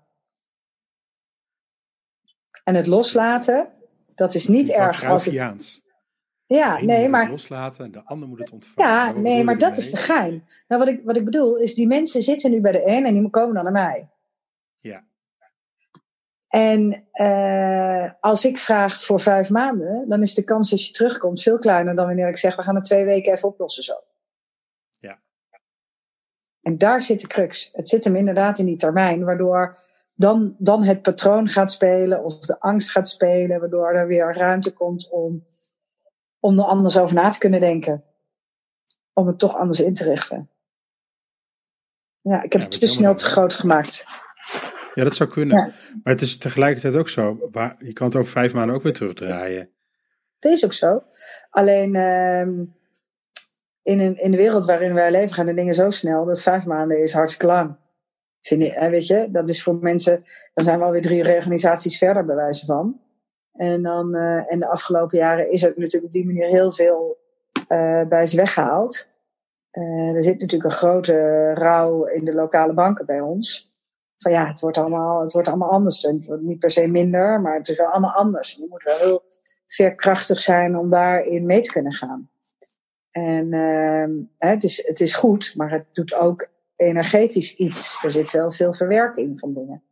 [2.63, 3.67] En het loslaten,
[4.15, 5.33] dat is niet erg als het.
[6.45, 8.89] Ja, De nee, moet het maar loslaten en de ander moet het ontvangen.
[8.91, 10.47] Ja, wat nee, maar dat is de gein.
[10.67, 13.13] Nou, wat ik, wat ik bedoel is, die mensen zitten nu bij de een en
[13.13, 14.09] die komen dan naar mij.
[14.79, 15.03] Ja.
[16.47, 21.41] En eh, als ik vraag voor vijf maanden, dan is de kans dat je terugkomt
[21.41, 23.93] veel kleiner dan wanneer ik zeg, we gaan het twee weken even oplossen zo.
[26.61, 27.69] En daar zit de crux.
[27.73, 29.77] Het zit hem inderdaad in die termijn, waardoor
[30.13, 34.73] dan, dan het patroon gaat spelen of de angst gaat spelen, waardoor er weer ruimte
[34.73, 35.45] komt om,
[36.39, 38.03] om er anders over na te kunnen denken.
[39.13, 40.49] Om het toch anders in te richten.
[42.21, 44.05] Ja, ik heb Ja, het te snel te groot gemaakt.
[44.93, 45.57] Ja, dat zou kunnen.
[45.57, 45.65] Ja.
[46.03, 47.49] Maar het is tegelijkertijd ook zo.
[47.79, 49.69] Je kan het over vijf maanden ook weer terugdraaien.
[50.39, 51.03] Dat is ook zo.
[51.49, 52.63] Alleen ehm,
[53.83, 56.65] in, een, in de wereld waarin wij leven gaan de dingen zo snel dat vijf
[56.65, 57.75] maanden is hartstikke lang.
[58.41, 62.25] Vind hè, weet je, dat is voor mensen, dan zijn we alweer drie reorganisaties verder
[62.25, 62.99] bij wijze van.
[63.53, 67.17] En, dan, eh, en de afgelopen jaren is er natuurlijk op die manier heel veel
[67.67, 69.09] eh, bij ze weggehaald.
[69.71, 73.73] Eh, er zit natuurlijk een grote rouw in de lokale banken bij ons.
[74.17, 76.01] Van ja, het wordt allemaal, het wordt allemaal anders.
[76.01, 78.51] Het wordt niet per se minder, maar het is wel allemaal anders.
[78.51, 79.23] Je moet wel heel
[79.67, 82.30] veerkrachtig zijn om daarin mee te kunnen gaan.
[83.11, 88.03] En ehm, het, is, het is goed, maar het doet ook energetisch iets.
[88.03, 89.83] Er zit wel veel verwerking van dingen.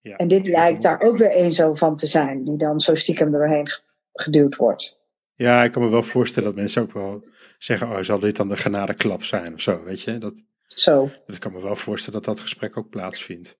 [0.00, 0.16] Ja.
[0.16, 3.34] En dit lijkt daar ook weer een zo van te zijn, die dan zo stiekem
[3.34, 3.80] er doorheen ge-
[4.12, 4.98] geduwd wordt.
[5.34, 7.24] Ja, ik kan me wel voorstellen dat mensen ook wel
[7.58, 9.82] zeggen: Oh, zal dit dan de genadeklap zijn of zo?
[9.84, 10.34] Weet je, dat,
[10.66, 11.10] Zo.
[11.26, 13.58] dat ik kan me wel voorstellen dat dat gesprek ook plaatsvindt.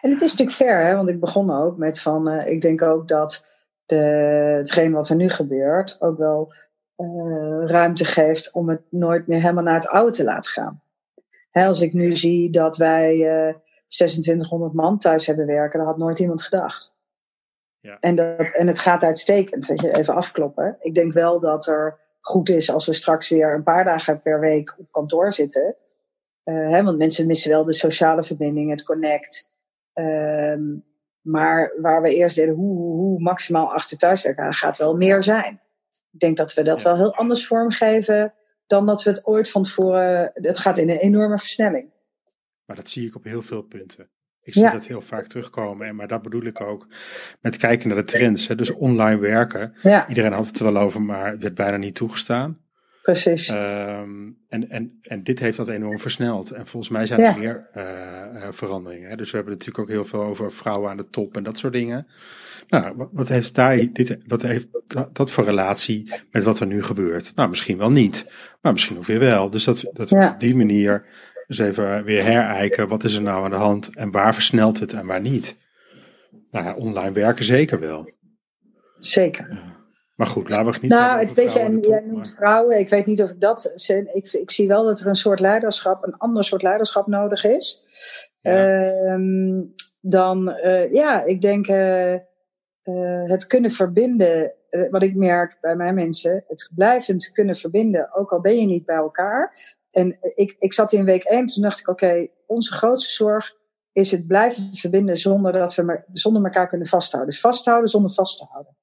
[0.00, 0.94] En het is natuurlijk fair, hè?
[0.96, 3.46] want ik begon ook met van, eh, ik denk ook dat
[3.90, 6.52] de, hetgeen wat er nu gebeurt ook wel
[6.96, 7.06] eh,
[7.66, 10.82] ruimte geeft om het nooit meer helemaal naar het oude te laten gaan.
[11.50, 13.54] Hè, als ik nu zie dat wij eh
[13.90, 16.94] 2600 man thuis hebben werken, dat had nooit iemand gedacht.
[17.80, 17.96] Ja.
[18.00, 20.76] En, dat, en het gaat uitstekend, weet je, even afkloppen.
[20.80, 24.40] Ik denk wel dat er goed is als we straks weer een paar dagen per
[24.40, 25.76] week op kantoor zitten.
[26.42, 29.50] Eh, hè, want mensen missen wel de sociale verbinding, het connect.
[29.92, 30.62] Ehm,
[31.20, 35.60] maar waar we eerst deden hoe, hoe, hoe maximaal achter thuiswerken, gaat wel meer zijn.
[36.12, 36.88] Ik denk dat we dat Ja.
[36.88, 38.34] wel heel anders vormgeven
[38.66, 40.30] dan dat we het ooit van tevoren.
[40.34, 41.90] Het gaat in een enorme versnelling.
[42.64, 44.10] Maar dat zie ik op heel veel punten.
[44.42, 44.70] Ik zie Ja.
[44.70, 45.86] dat heel vaak terugkomen.
[45.86, 46.86] En, maar dat bedoel ik ook
[47.40, 48.46] met kijken naar de trends.
[48.48, 48.54] Hè.
[48.54, 49.74] Dus online werken.
[49.82, 52.60] Ja, Iedereen had het er wel over, maar het werd bijna niet toegestaan.
[53.12, 53.48] Precies.
[53.48, 56.50] Ehm, en, en, en dit heeft dat enorm versneld.
[56.50, 57.32] En volgens mij zijn Ja.
[57.32, 57.82] er meer eh,
[58.46, 59.16] eh, veranderingen.
[59.16, 61.72] Dus we hebben natuurlijk ook heel veel over vrouwen aan de top en dat soort
[61.72, 62.06] dingen.
[62.68, 66.66] Nou, wat, wat heeft daar dit, wat heeft dat, dat voor relatie met wat er
[66.66, 67.32] nu gebeurt?
[67.34, 68.26] Nou, misschien wel niet,
[68.60, 69.50] maar misschien ook weer wel.
[69.50, 70.32] Dus dat, dat we Ja.
[70.32, 71.06] op die manier
[71.46, 72.88] dus even weer herijken.
[72.88, 75.56] Wat is er nou aan de hand en waar versnelt het en waar niet?
[76.50, 78.10] Nou ja, online werken zeker wel.
[78.98, 79.78] Zeker.
[80.20, 82.78] Maar goed, laten we het niet Nou, het weet je, en jij noemt maar- vrouwen.
[82.78, 83.72] Ik weet niet of ik dat.
[84.12, 87.82] Ik, ik zie wel dat er een soort leiderschap, een ander soort leiderschap nodig is.
[88.40, 88.52] Ja.
[88.92, 89.62] Ehm,
[90.00, 92.20] dan, eh, ja, ik denk eh, eh,
[93.24, 94.52] het kunnen verbinden.
[94.90, 98.84] wat ik merk bij mijn mensen, het blijvend kunnen verbinden, ook al ben je niet
[98.84, 99.56] bij elkaar.
[99.90, 103.56] En ik, ik zat in week 1, toen dacht ik: oké, onze grootste zorg
[103.92, 107.30] is het blijven verbinden zonder dat we me- zonder elkaar kunnen vasthouden.
[107.30, 108.76] Dus vasthouden zonder vast te houden.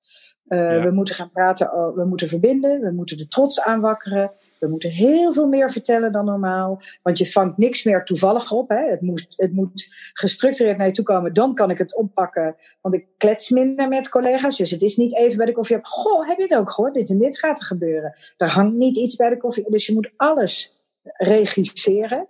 [0.47, 0.81] Eh, Ja.
[0.81, 4.31] We moeten gaan praten, we moeten verbinden, we moeten de trots aanwakkeren.
[4.59, 6.81] We moeten heel veel meer vertellen dan normaal.
[7.03, 8.69] Want je vangt niks meer toevallig op.
[8.69, 8.89] Hè?
[8.89, 11.33] Het, moet, het moet gestructureerd naar je toe komen.
[11.33, 12.55] Dan kan ik het oppakken.
[12.81, 14.57] Want ik klets minder met collega's.
[14.57, 15.77] Dus het is niet even bij de koffie.
[15.81, 16.93] Goh, heb je het ook gehoord?
[16.93, 18.15] Dit en dit gaat er gebeuren.
[18.37, 19.71] Er hangt niet iets bij de koffie.
[19.71, 22.27] Dus je moet alles regisseren.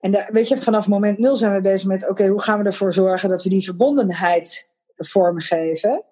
[0.00, 2.64] En daar, weet je, vanaf moment nul zijn we bezig met: oké, hoe gaan we
[2.64, 6.02] ervoor zorgen dat we die verbondenheid vormgeven?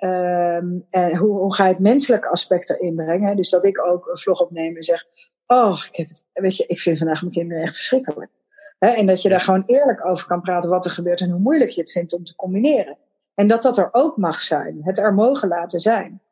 [0.00, 3.36] Ehm, en hoe, hoe ga je het menselijke aspect erin brengen?
[3.36, 5.04] Dus dat ik ook een vlog opneem en zeg:
[5.46, 8.30] Oh, ik, heb het, weet je, ik vind vandaag mijn kinderen echt verschrikkelijk.
[8.78, 11.70] En dat je daar gewoon eerlijk over kan praten wat er gebeurt en hoe moeilijk
[11.70, 12.98] je het vindt om te combineren.
[13.34, 16.22] En dat dat er ook mag zijn, het er mogen laten zijn.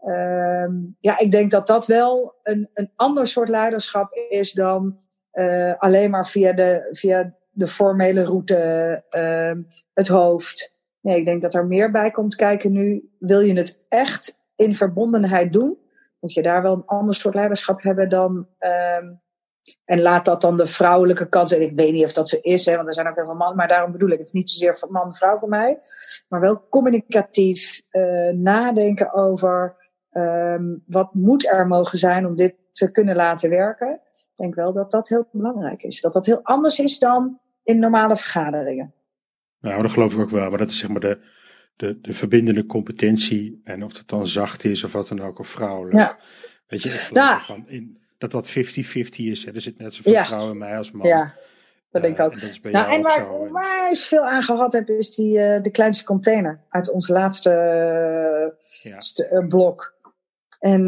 [0.00, 4.98] Ehm, ja, ik denk dat dat wel een, een ander soort leiderschap is dan
[5.30, 9.62] eh, alleen maar via de, via de formele route, ehm,
[9.94, 10.71] het hoofd.
[11.02, 13.10] Nee, ik denk dat er meer bij komt kijken nu.
[13.18, 15.78] Wil je het echt in verbondenheid doen?
[16.20, 19.12] Moet je daar wel een ander soort leiderschap hebben dan, ehm,
[19.84, 21.62] En laat dat dan de vrouwelijke kant zijn.
[21.62, 23.56] Ik weet niet of dat zo is, hè, want er zijn ook heel veel mannen.
[23.56, 25.78] Maar daarom bedoel ik het niet zozeer man-vrouw voor mij.
[26.28, 29.76] Maar wel communicatief uh, nadenken over
[30.12, 34.00] um, wat moet er mogen zijn om dit te kunnen laten werken.
[34.12, 36.00] Ik denk wel dat dat heel belangrijk is.
[36.00, 38.94] Dat dat heel anders is dan in normale vergaderingen.
[39.62, 40.48] Nou, dat geloof ik ook wel.
[40.48, 41.18] Maar dat is zeg maar de,
[41.76, 43.60] de, de verbindende competentie.
[43.64, 45.98] En of dat dan zacht is of wat dan ook, of vrouwelijk.
[45.98, 46.18] Ja.
[46.66, 49.44] Weet je, ik geloof van in, dat dat 50-50 is.
[49.44, 49.52] Hè.
[49.52, 50.24] Er zit net zoveel ja.
[50.24, 51.06] vrouwen in mij als man.
[51.06, 51.34] Ja,
[51.90, 52.32] dat denk ik ook.
[52.32, 53.02] En, nou, en
[53.52, 57.50] waar ik veel aan gehad heb, is die, uh, de kleinste container uit ons laatste
[58.84, 59.46] uh, ja.
[59.48, 59.94] blok.
[60.58, 60.86] En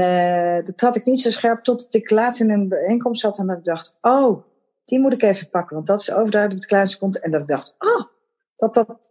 [0.65, 3.59] dat had ik niet zo scherp tot ik laatst in een bijeenkomst zat en dat
[3.59, 4.45] ik dacht, oh,
[4.85, 7.33] die moet ik even pakken, want dat is overduidelijk de kleinste container.
[7.33, 8.14] En dat ik dacht, oh,
[8.57, 9.11] dat dat,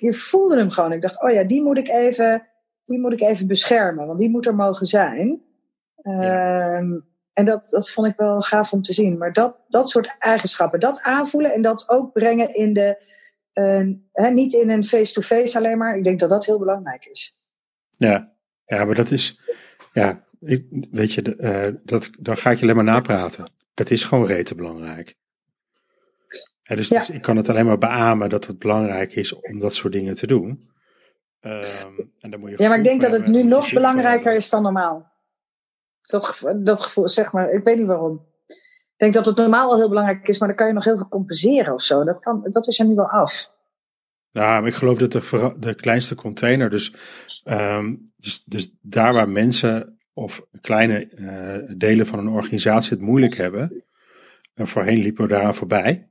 [0.00, 0.92] je voelde hem gewoon.
[0.92, 2.46] Ik dacht, oh ja, die moet ik even,
[2.84, 5.42] die moet ik even beschermen, want die moet er mogen zijn.
[6.02, 6.76] Ja.
[6.76, 6.92] Ehm,
[7.32, 9.18] en dat, dat vond ik wel gaaf om te zien.
[9.18, 13.12] Maar dat, dat soort eigenschappen, dat aanvoelen en dat ook brengen in de,
[13.54, 15.96] uh, hè, niet in een face-to-face alleen maar.
[15.96, 17.38] Ik denk dat dat heel belangrijk is.
[17.96, 18.32] Ja,
[18.66, 19.40] ja maar dat is,
[19.92, 23.52] ja, ik, weet je, uh, dat, dan ga ik je alleen maar napraten.
[23.74, 25.16] Dat is gewoon rete belangrijk.
[26.64, 29.92] Dus, dus, ik kan het alleen maar beamen dat het belangrijk is om dat soort
[29.92, 30.72] dingen te doen.
[31.40, 34.50] Um, en dan moet je ja, maar ik denk dat het nu nog belangrijker is
[34.50, 35.12] dan normaal.
[36.02, 38.26] Dat, dat gevoel, zeg maar, ik weet niet waarom.
[38.46, 40.96] Ik denk dat het normaal wel heel belangrijk is, maar dan kan je nog heel
[40.96, 42.04] veel compenseren of zo.
[42.04, 43.52] Dat, kan, dat is er nu wel af.
[44.32, 46.94] Nou, maar ik geloof dat de, de kleinste container, dus,
[47.44, 53.36] um, dus, dus daar waar mensen of kleine uh, delen van een organisatie het moeilijk
[53.36, 53.84] hebben,
[54.54, 56.08] en voorheen liepen we daar voorbij.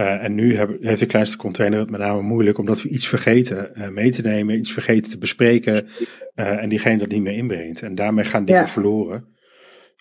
[0.00, 3.08] Uh, en nu heb, heeft de kleinste container het met name moeilijk omdat we iets
[3.08, 5.86] vergeten uh, mee te nemen, iets vergeten te bespreken
[6.36, 7.82] uh, en diegene dat niet meer inbrengt.
[7.82, 8.68] En daarmee gaan dingen ja.
[8.68, 9.36] verloren.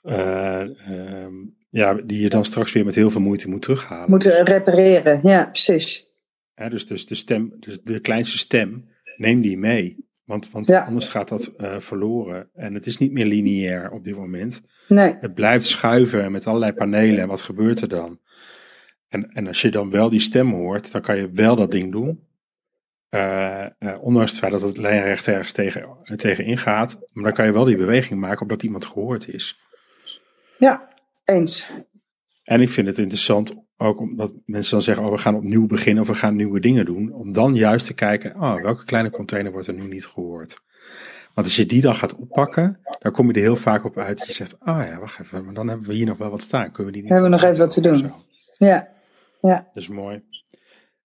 [0.04, 4.10] Um, ja, die je dan straks weer met heel veel moeite moet terughalen.
[4.10, 6.16] Moeten repareren, ja, precies.
[6.56, 10.06] Ja, dus, dus de stem, dus de kleinste stem, neem die mee.
[10.26, 10.80] Want, want ja.
[10.80, 12.50] anders gaat dat verloren.
[12.54, 14.62] En het is niet meer lineair op dit moment.
[14.88, 15.16] Nee.
[15.20, 17.20] Het blijft schuiven met allerlei panelen.
[17.20, 18.20] En wat gebeurt er dan?
[19.08, 21.91] En, en als je dan wel die stem hoort, dan kan je wel dat ding
[21.91, 22.26] doen.
[23.10, 27.00] Uh, uh, ondanks het feit dat het lijnrecht ergens tegen, tegen ingaat.
[27.13, 29.60] Maar dan kan je wel die beweging maken omdat iemand gehoord is.
[30.58, 30.88] Ja,
[31.26, 31.72] eens.
[32.43, 36.04] En ik vind het interessant ook omdat mensen dan zeggen: oh, we gaan opnieuw beginnen
[36.04, 37.13] of we gaan nieuwe dingen doen.
[37.13, 40.62] Om dan juist te kijken: oh, welke kleine container wordt er nu niet gehoord?
[41.34, 44.26] Want als je die dan gaat oppakken, dan kom je er heel vaak op uit.
[44.26, 46.72] Je zegt: oh ja, wacht even, maar dan hebben we hier nog wel wat staan.
[46.72, 47.12] Kunnen we die niet?
[47.12, 48.12] Hebben we nog even wat te doen?
[48.58, 48.96] Ja.
[49.41, 49.56] Ja.
[49.73, 50.23] Dat is mooi.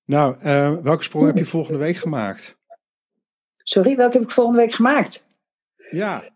[0.04, 2.58] Nou, uh, welke sprong heb je volgende week gemaakt?
[3.56, 5.26] Sorry, welke heb ik volgende week gemaakt?
[5.90, 6.30] Ja.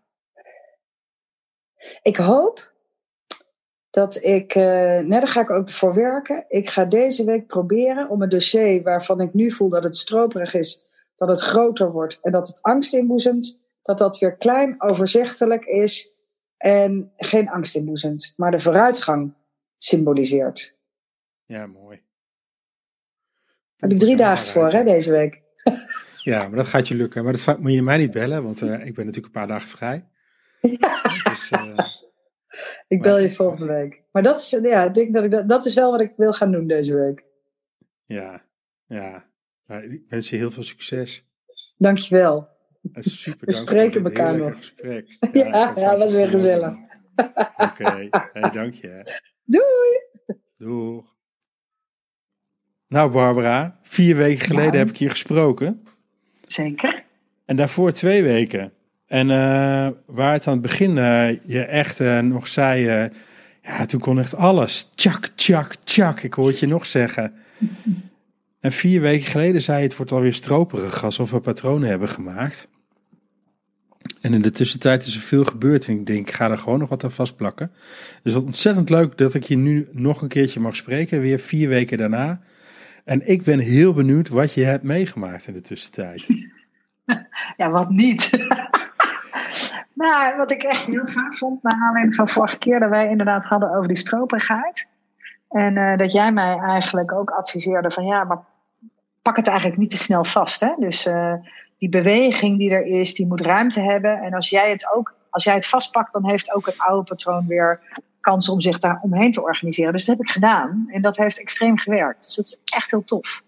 [2.01, 2.71] Ik hoop
[3.89, 6.45] dat ik, uh, nee, daar ga ik ook voor werken.
[6.47, 10.53] Ik ga deze week proberen om een dossier waarvan ik nu voel dat het stroperig
[10.53, 10.83] is,
[11.15, 16.15] dat het groter wordt en dat het angst inboezemt, dat dat weer klein, overzichtelijk is
[16.57, 19.33] en geen angst inboezemt, maar de vooruitgang
[19.77, 20.76] symboliseert.
[21.47, 22.01] Ja, mooi.
[23.77, 25.41] Heb ik drie dagen voor, hè, deze week.
[26.23, 27.23] Ja, maar dat gaat je lukken.
[27.23, 29.69] Maar dat moet je mij niet bellen, want uh, ik ben natuurlijk een paar dagen
[29.69, 30.07] vrij.
[30.61, 31.01] Ja.
[31.23, 31.77] Dus, uh,
[32.97, 34.03] ik bel je volgende week.
[34.11, 36.31] Maar dat is, ja, ik denk dat, ik dat, dat is wel wat ik wil
[36.31, 37.23] gaan doen deze week.
[38.05, 38.45] Ja,
[38.85, 39.25] ja.
[39.67, 41.25] Nou, ik wens je heel veel succes.
[41.77, 42.47] Dankjewel.
[42.93, 44.55] Super, We spreken elkaar nog.
[44.55, 45.17] Gesprek.
[45.33, 46.73] Ja, ja, ja was weer gezellig.
[47.15, 48.07] Oké, okay.
[48.09, 49.19] hey, dank je.
[49.55, 50.01] Doei.
[50.57, 51.16] Doeg.
[52.87, 55.83] Nou, Barbara, vier weken geleden heb ik hier gesproken.
[56.47, 57.03] Zeker.
[57.45, 58.71] En daarvoor twee weken.
[59.07, 63.09] En uh, waar het aan het begin uh, je echt uh, nog zei,
[63.61, 64.89] ja, toen kon echt alles.
[64.95, 66.21] Tjak, tjak, tjak.
[66.21, 67.33] Ik hoor het je nog zeggen.
[68.59, 72.67] en vier weken geleden zei je, het wordt alweer stroperig, alsof we patronen hebben gemaakt.
[74.21, 75.87] En in de tussentijd is er veel gebeurd.
[75.87, 77.71] En ik denk, ik ga er gewoon nog wat aan vastplakken.
[78.23, 81.21] Dus wat ontzettend leuk dat ik je nu nog een keertje mag spreken.
[81.21, 82.41] Weer vier weken daarna.
[83.07, 86.27] En ik ben heel benieuwd wat je hebt meegemaakt in de tussentijd.
[87.57, 88.31] Ja, wat niet.
[89.93, 93.45] nou, wat ik echt heel gaaf vond, naar aanleiding van vorige keer dat wij inderdaad
[93.45, 94.87] hadden over die stroperigheid.
[95.49, 98.39] En uh, dat jij mij eigenlijk ook adviseerde van ja, maar
[99.21, 100.59] pak het eigenlijk niet te snel vast.
[100.59, 100.73] Hè?
[100.77, 101.33] Dus uh,
[101.77, 104.21] die beweging die er is, die moet ruimte hebben.
[104.21, 107.47] En als jij het ook, als jij het vastpakt, dan heeft ook het oude patroon
[107.47, 107.79] weer
[108.29, 109.91] kans om zich daar omheen te organiseren.
[109.91, 112.23] Dus dat heb ik gedaan en dat heeft extreem gewerkt.
[112.23, 113.43] Dus dat is echt heel tof.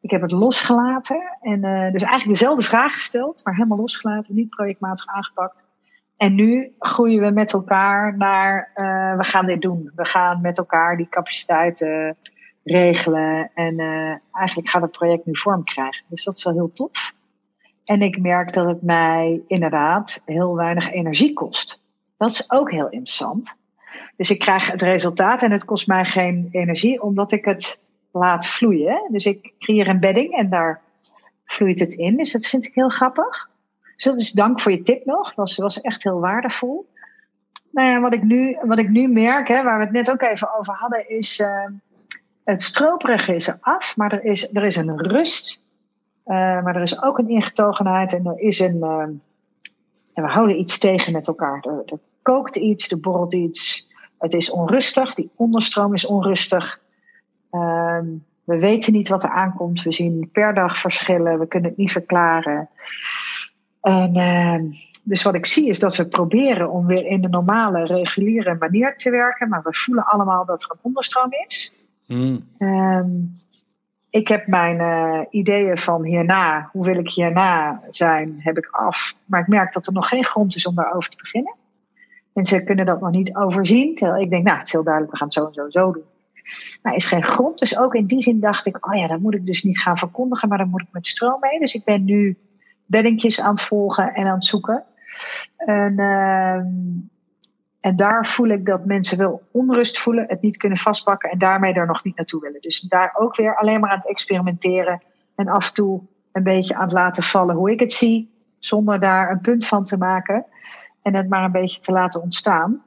[0.00, 4.50] Ik heb het losgelaten en uh, dus eigenlijk dezelfde vraag gesteld, maar helemaal losgelaten, niet
[4.50, 5.66] projectmatig aangepakt.
[6.16, 9.92] en nu groeien we met elkaar naar, uh, we gaan dit doen.
[9.94, 12.16] We gaan met elkaar die capaciteiten
[12.64, 13.50] regelen.
[13.54, 16.04] En uh, eigenlijk gaat het project nu vorm krijgen.
[16.08, 17.14] Dus dat is wel heel tof.
[17.84, 21.80] En ik merk dat het mij inderdaad heel weinig energie kost.
[22.16, 23.60] Dat is ook heel interessant.
[24.16, 27.80] Dus ik krijg het resultaat en het kost mij geen energie, omdat ik het
[28.12, 29.08] laat vloeien.
[29.10, 30.80] Dus ik creëer een bedding en daar
[31.44, 32.16] vloeit het in.
[32.16, 33.50] Dus dat vind ik heel grappig.
[33.96, 35.26] Dus dat is dank voor je tip nog.
[35.26, 36.90] Dat was, was echt heel waardevol.
[37.70, 40.58] Nou wat ik nu, wat ik nu merk, hè, waar we het net ook even
[40.58, 41.66] over hadden, is uh,
[42.44, 45.64] het stroperige is er af, maar er is, er is een rust.
[46.26, 48.76] Uh, maar er is ook een ingetogenheid en er is een.
[48.76, 48.98] Uh,
[50.12, 51.64] en we houden iets tegen met elkaar.
[51.66, 53.90] Er, er kookt iets, er borrelt iets.
[54.22, 56.80] Het is onrustig, die onderstroom is onrustig.
[57.50, 58.06] Ehm,
[58.44, 59.82] we weten niet wat er aankomt.
[59.82, 61.38] We zien per dag verschillen.
[61.38, 62.68] We kunnen het niet verklaren.
[63.80, 67.84] En uh, dus wat ik zie is dat we proberen om weer in de normale,
[67.84, 69.48] reguliere manier te werken.
[69.48, 71.74] Maar we voelen allemaal dat er een onderstroom is.
[72.06, 72.48] Mm.
[72.58, 73.40] Um,
[74.10, 79.14] ik heb mijn uh, ideeën van hierna, hoe wil ik hierna zijn, heb ik af.
[79.24, 81.54] Maar ik merk dat er nog geen grond is om daarover te beginnen.
[82.32, 83.94] Mensen kunnen dat nog niet overzien.
[83.94, 85.92] Terwijl ik denk, nou, het is heel duidelijk, we gaan het zo en zo zo
[85.92, 86.04] doen.
[86.82, 87.58] Maar is geen grond.
[87.58, 89.98] Dus ook in die zin dacht ik, oh ja, dat moet ik dus niet gaan
[89.98, 91.58] verkondigen, maar dan moet ik met stroom mee.
[91.58, 92.36] Dus ik ben nu
[92.86, 94.84] beddingjes aan het volgen en aan het zoeken.
[95.56, 96.54] En, uh,
[97.80, 101.72] en daar voel ik dat mensen wel onrust voelen, het niet kunnen vastpakken en daarmee
[101.72, 102.60] er nog niet naartoe willen.
[102.60, 105.02] Dus daar ook weer alleen maar aan het experimenteren
[105.34, 106.00] en af en toe
[106.32, 109.84] een beetje aan het laten vallen hoe ik het zie, zonder daar een punt van
[109.84, 110.44] te maken
[111.02, 112.82] en het maar een beetje te laten ontstaan.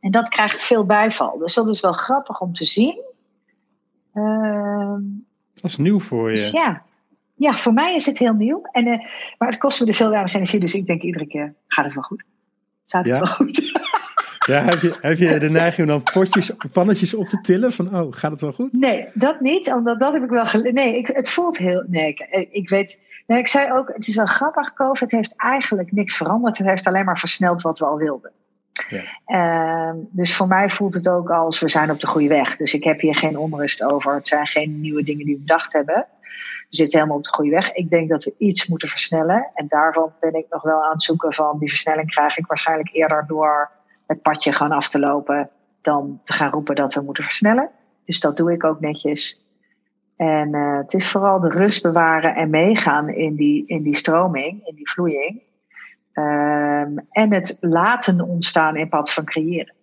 [0.00, 1.38] En dat krijgt veel bijval.
[1.38, 3.02] Dus dat is wel grappig om te zien.
[4.14, 4.94] Uh,
[5.54, 6.36] dat is nieuw voor je.
[6.36, 6.82] Dus ja,
[7.34, 8.62] ja, voor mij is het heel nieuw.
[8.72, 8.98] En, uh,
[9.38, 10.60] maar het kost me dus heel weinig energie.
[10.60, 12.24] Dus ik denk iedere keer, gaat het wel goed?
[12.84, 13.80] Staat het wel goed?
[14.46, 17.72] Ja, heb je, heb je de neiging om dan potjes, pannetjes op te tillen?
[17.72, 18.72] Van, oh, gaat het wel goed?
[18.72, 19.72] Nee, dat niet.
[19.72, 20.74] Omdat dat heb ik wel geleerd.
[20.74, 21.84] Nee, ik, het voelt heel...
[21.86, 23.00] Nee, ik, ik weet...
[23.26, 26.58] Nee, ik zei ook, het is wel grappig, COVID heeft eigenlijk niks veranderd.
[26.58, 28.32] Het heeft alleen maar versneld wat we al wilden.
[28.88, 29.02] Ja.
[29.26, 32.56] Uh, dus voor mij voelt het ook als we zijn op de goede weg.
[32.56, 34.14] Dus ik heb hier geen onrust over.
[34.14, 36.06] Het zijn geen nieuwe dingen die we bedacht hebben.
[36.68, 37.72] We zitten helemaal op de goede weg.
[37.72, 39.50] Ik denk dat we iets moeten versnellen.
[39.54, 42.90] En daarvan ben ik nog wel aan het zoeken van die versnelling krijg ik waarschijnlijk
[42.92, 43.70] eerder door
[44.12, 45.50] het padje gewoon af te lopen
[45.82, 47.70] dan te gaan roepen dat we moeten versnellen.
[48.04, 49.40] Dus dat doe ik ook netjes.
[50.16, 54.66] En uh, het is vooral de rust bewaren en meegaan in die, in die stroming,
[54.66, 55.42] in die vloeiing.
[56.14, 59.74] Um, en het laten ontstaan in plaats van creëren.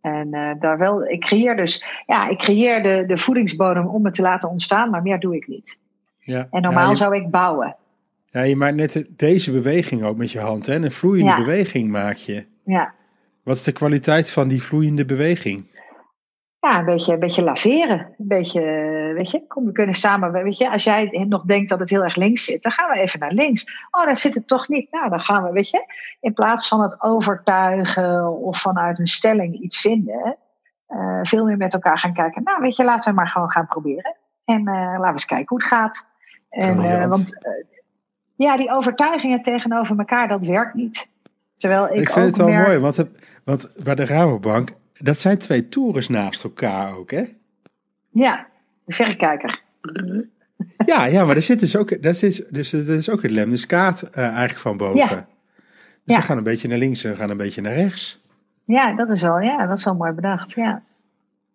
[0.00, 4.14] En uh, daar wel, ik creëer dus, ja, ik creëer de, de voedingsbodem om het
[4.14, 5.78] te laten ontstaan, maar meer doe ik niet.
[6.18, 7.76] Ja, en normaal ja, je, zou ik bouwen.
[8.30, 10.74] Ja, je maakt net deze beweging ook met je hand, hè?
[10.74, 11.36] Een vloeiende ja.
[11.36, 12.44] beweging maak je.
[12.64, 12.94] Ja.
[13.46, 15.66] Wat is de kwaliteit van die vloeiende beweging?
[16.60, 17.98] Ja, een beetje, een beetje laveren.
[17.98, 18.60] Een beetje,
[19.14, 22.02] weet je, kom, we kunnen samen, weet je, als jij nog denkt dat het heel
[22.02, 23.86] erg links zit, dan gaan we even naar links.
[23.90, 24.90] Oh, daar zit het toch niet.
[24.90, 25.84] Nou, dan gaan we, weet je,
[26.20, 30.36] in plaats van het overtuigen of vanuit een stelling iets vinden,
[30.88, 32.42] uh, veel meer met elkaar gaan kijken.
[32.42, 34.16] Nou, weet je, laten we maar gewoon gaan proberen.
[34.44, 36.08] En uh, laten we eens kijken hoe het gaat.
[36.50, 37.38] En, uh, want
[38.36, 41.14] ja, die overtuigingen tegenover elkaar, dat werkt niet.
[41.56, 42.66] Terwijl ik, ik vind ook het wel merk...
[42.66, 43.04] mooi, want,
[43.44, 47.24] want bij de Rabobank, dat zijn twee torens naast elkaar ook, hè?
[48.10, 48.46] Ja,
[48.84, 49.60] de verrekijker.
[50.86, 54.02] Ja, ja, maar er zit dus ook, dat is, dus dat is ook het lemniskaat
[54.10, 54.96] uh, eigenlijk van boven.
[54.98, 55.08] Ja.
[55.08, 56.16] Dus Ja.
[56.16, 58.24] we gaan een beetje naar links en we gaan een beetje naar rechts.
[58.64, 60.54] Ja, dat is wel, ja, dat is wel mooi bedacht.
[60.54, 60.82] Ja,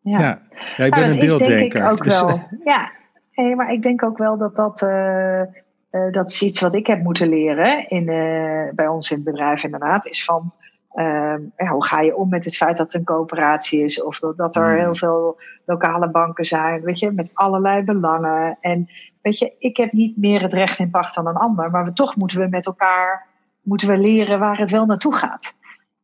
[0.02, 0.42] Ja, ja.
[0.78, 1.84] ja ik ben Nou, een is denk beelddenker.
[1.84, 2.40] ik ook dus, wel.
[2.64, 2.92] Ja,
[3.36, 5.42] nee, maar ik denk ook wel dat dat, eh,
[5.91, 9.25] eh, dat is iets wat ik heb moeten leren in, eh, bij ons in het
[9.25, 10.54] bedrijf inderdaad, is van
[10.91, 14.19] ehm, ja, hoe ga je om met het feit dat het een coöperatie is of
[14.19, 14.80] dat, dat er Hmm.
[14.80, 18.58] heel veel lokale banken zijn, weet je, met allerlei belangen.
[18.62, 18.89] En
[19.21, 21.93] weet je, ik heb niet meer het recht in pacht dan een ander, maar we,
[21.93, 23.30] toch moeten we met elkaar
[23.62, 25.56] moeten we leren waar het wel naartoe gaat.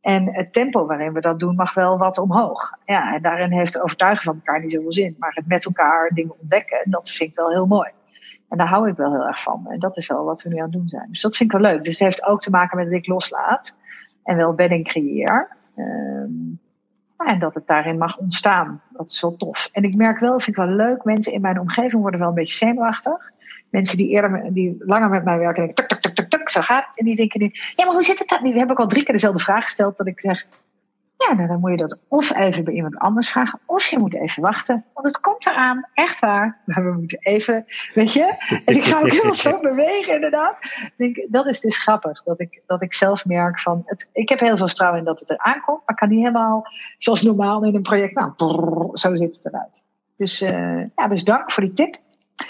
[0.01, 2.71] En het tempo waarin we dat doen mag wel wat omhoog.
[2.85, 5.15] Ja, en daarin heeft overtuigen van elkaar niet zoveel zin.
[5.19, 7.89] Maar het met elkaar dingen ontdekken, dat vind ik wel heel mooi.
[8.49, 9.67] En daar hou ik wel heel erg van.
[9.67, 11.07] En dat is wel wat we nu aan het doen zijn.
[11.11, 11.83] Dus dat vind ik wel leuk.
[11.83, 13.75] Dus het heeft ook te maken met dat ik loslaat.
[14.23, 15.47] En wel bedding creëer.
[15.75, 16.55] Ehm,
[17.17, 18.81] en dat het daarin mag ontstaan.
[18.89, 19.69] Dat is wel tof.
[19.71, 22.35] En ik merk wel, vind ik wel leuk, mensen in mijn omgeving worden wel een
[22.35, 23.31] beetje zenuwachtig.
[23.69, 26.87] Mensen die eerder, die langer met mij werken, denken, tuk, tuk, tuk, tuk, zo gaat.
[26.95, 28.43] En die denken nu, ja, maar hoe zit het dan?
[28.43, 30.45] Die hebben ook al drie keer dezelfde vraag gesteld, dat ik zeg,
[31.17, 34.15] Ja, nou, dan moet je dat of even bij iemand anders vragen, of je moet
[34.15, 34.85] even wachten.
[34.93, 36.61] Want het komt eraan, echt waar.
[36.65, 38.35] Maar we moeten even, weet je.
[38.65, 40.57] En ik ga ook helemaal zo bewegen, inderdaad.
[40.97, 43.81] Denk, dat is dus grappig, dat ik, dat ik zelf merk van...
[43.85, 46.25] Het, ik heb heel veel vertrouwen in dat het eraan komt, maar ik kan niet
[46.25, 48.15] helemaal zoals normaal in een project.
[48.15, 49.81] Nou, brrr, zo zit het eruit.
[50.17, 51.97] Dus, uh, ja, dus dank voor die tip.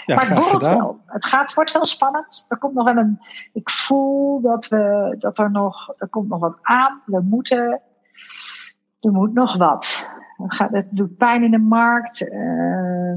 [0.04, 1.00] Ja, maar het borrelt wel.
[1.06, 2.46] Het gaat, wordt wel spannend.
[2.48, 3.20] Er komt nog wel een.
[3.52, 5.94] Ik voel dat we dat er nog.
[5.98, 7.02] Er komt nog wat aan.
[7.04, 7.80] We moeten.
[9.00, 10.08] Er moet nog wat.
[10.46, 12.20] Het, doet pijn in de markt.
[12.22, 13.10] Uh,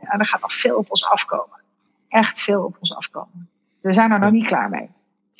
[0.00, 1.60] en er gaat nog veel op ons afkomen.
[2.08, 3.48] Echt veel op ons afkomen.
[3.80, 4.90] We zijn er nog niet klaar mee.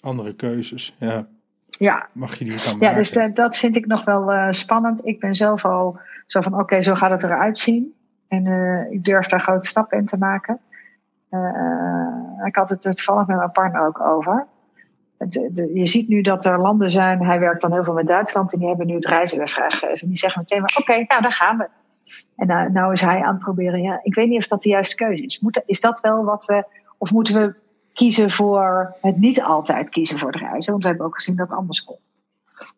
[0.01, 1.27] Andere keuzes, ja.
[1.69, 2.97] Ja, Mag je die dan ja maken?
[2.97, 5.07] dus uh, dat vind ik nog wel uh, spannend.
[5.07, 7.95] Ik ben zelf al zo van: oké, okay, zo gaat het eruit zien.
[8.29, 10.61] En uh, ik durf daar grote stappen in te maken.
[12.45, 14.47] Ik had het er toevallig met mijn partner ook over.
[15.75, 18.59] Je ziet nu dat er landen zijn, hij werkt dan heel veel met Duitsland, en
[18.59, 20.01] die hebben nu het reizen weer vrijgegeven.
[20.01, 21.69] En die zeggen meteen oké, nou daar gaan we.
[22.37, 24.69] En nou, nou is hij aan het proberen, ja, ik weet niet of dat de
[24.69, 25.41] juiste keuze is.
[25.41, 26.65] Moet, is dat wel wat we,
[26.99, 27.55] of moeten we
[27.93, 30.71] kiezen voor het niet altijd kiezen voor het reizen?
[30.71, 31.87] Want we hebben ook gezien dat het anders.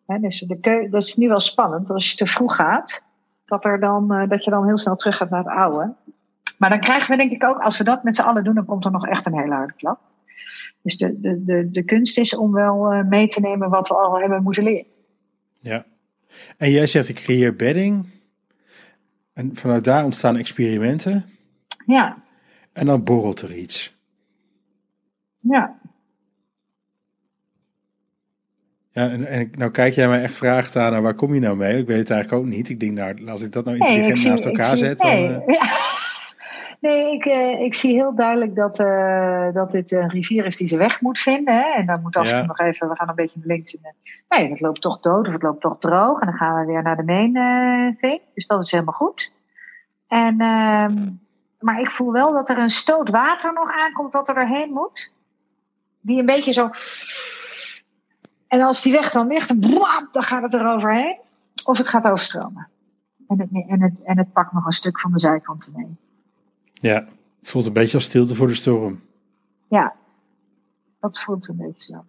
[0.05, 3.03] He, dus de dat is nu wel spannend, als je te vroeg gaat,
[3.45, 5.93] dat, er dan, uh, dat je dan heel snel terug gaat naar het oude.
[6.57, 8.65] Maar dan krijgen we denk ik ook, als we dat met z'n allen doen, dan
[8.65, 9.99] komt er nog echt een hele harde klap.
[10.81, 13.93] Dus de, de, de, de kunst is om wel uh, mee te nemen wat we
[13.93, 14.85] al hebben moeten leren.
[15.59, 15.85] Ja.
[16.57, 18.05] En jij zegt, ik creëer bedding.
[19.33, 21.25] En vanuit daar ontstaan experimenten.
[21.85, 22.23] Ja.
[22.73, 23.97] En dan borrelt er iets.
[25.37, 25.79] Ja.
[28.91, 31.57] Ja, en, en nou kijk jij mij echt vraagt aan, nou, waar kom je nou
[31.57, 31.77] mee?
[31.77, 32.69] Ik weet het eigenlijk ook niet.
[32.69, 35.17] Ik denk, nou, als ik dat nou intelligent nee, naast elkaar zie, zet, dan...
[35.17, 35.37] Uh...
[35.55, 35.88] Ja.
[36.79, 40.67] Nee, ik, uh, ik zie heel duidelijk dat, uh, dat dit een rivier is die
[40.67, 41.53] ze weg moet vinden.
[41.53, 41.73] Hè?
[41.73, 42.45] En dan moet af en toe ja.
[42.45, 43.93] nog even, we gaan een beetje links in.
[44.29, 46.19] Nee, het loopt toch dood of het loopt toch droog.
[46.19, 48.21] En dan gaan we weer naar de main uh, thing.
[48.33, 49.33] Dus dat is helemaal goed.
[50.07, 50.35] En,
[51.59, 55.13] maar ik voel wel dat er een stoot water nog aankomt wat er doorheen moet.
[56.01, 56.69] Die een beetje zo...
[58.47, 61.17] En als die weg dan ligt, dan, dan gaat het er overheen.
[61.65, 62.67] Of het gaat overstromen.
[63.27, 65.97] En het, en, het, en het pakt nog een stuk van de zijkanten mee.
[66.79, 67.05] Ja,
[67.39, 69.01] het voelt een beetje als stilte voor de storm.
[69.67, 69.93] Ja,
[70.99, 72.05] dat voelt een beetje zo.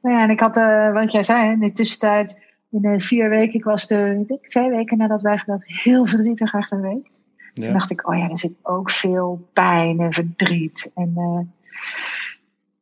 [0.00, 2.40] Nou ja, en ik had, uh, wat jij zei, in de tussentijd,
[2.70, 6.54] in de vier weken, ik was de, ik, twee weken nadat wij gebeld, heel verdrietig
[6.54, 7.10] echt een week.
[7.36, 7.64] Ja.
[7.64, 10.90] Toen dacht ik, oh ja, er zit ook veel pijn en verdriet.
[10.94, 11.40] En uh,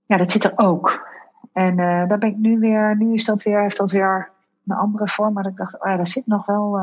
[0.07, 1.09] ja, dat zit er ook.
[1.53, 4.31] En uh, daar ben ik nu weer, nu is dat weer, heeft dat weer
[4.67, 5.33] een andere vorm.
[5.33, 6.79] Maar ik dacht, oh ja, daar zit nog wel,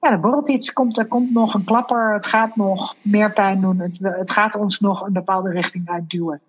[0.00, 0.72] ja, er borrelt iets.
[0.72, 2.12] Komt, er komt nog een klapper.
[2.14, 3.78] Het gaat nog meer pijn doen.
[3.78, 6.40] Het, het gaat ons nog een bepaalde richting uitduwen.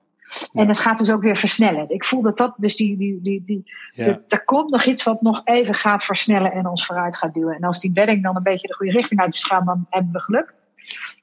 [0.52, 0.62] Ja.
[0.62, 1.90] En het gaat dus ook weer versnellen.
[1.90, 4.06] Ik voel dat dat, dus die, die, die, die Ja.
[4.06, 7.56] de- er komt nog iets wat nog even gaat versnellen en ons vooruit gaat duwen.
[7.56, 10.12] En als die bedding dan een beetje de goede richting uit is gaan, dan hebben
[10.12, 10.54] we geluk.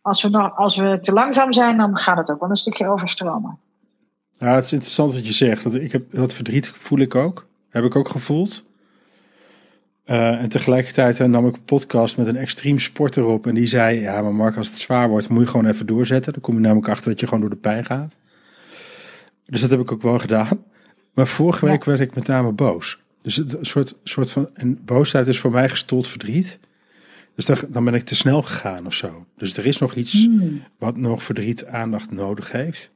[0.03, 2.89] Als we, nog, als we te langzaam zijn, dan gaat het ook wel een stukje
[2.89, 3.59] overstromen.
[4.33, 5.63] Ja, het is interessant wat je zegt.
[5.63, 7.47] Dat, ik heb, dat verdriet voel ik ook.
[7.69, 8.67] Heb ik ook gevoeld.
[10.05, 13.47] Eh, en tegelijkertijd eh, nam ik een podcast met een extreem sporter op.
[13.47, 16.33] En die zei, ja maar Mark, als het zwaar wordt, moet je gewoon even doorzetten.
[16.33, 18.15] Dan kom je namelijk achter dat je gewoon door de pijn gaat.
[19.45, 20.65] Dus dat heb ik ook wel gedaan.
[21.15, 22.99] Maar vorige week werd ik met name boos.
[23.23, 26.59] Dus het, een soort, soort van, en boosheid is voor mij gestold verdriet.
[27.35, 29.27] Dus dan, dan ben ik te snel gegaan of zo.
[29.37, 30.29] Dus er is nog iets
[30.79, 32.91] wat nog verdriet aandacht nodig heeft.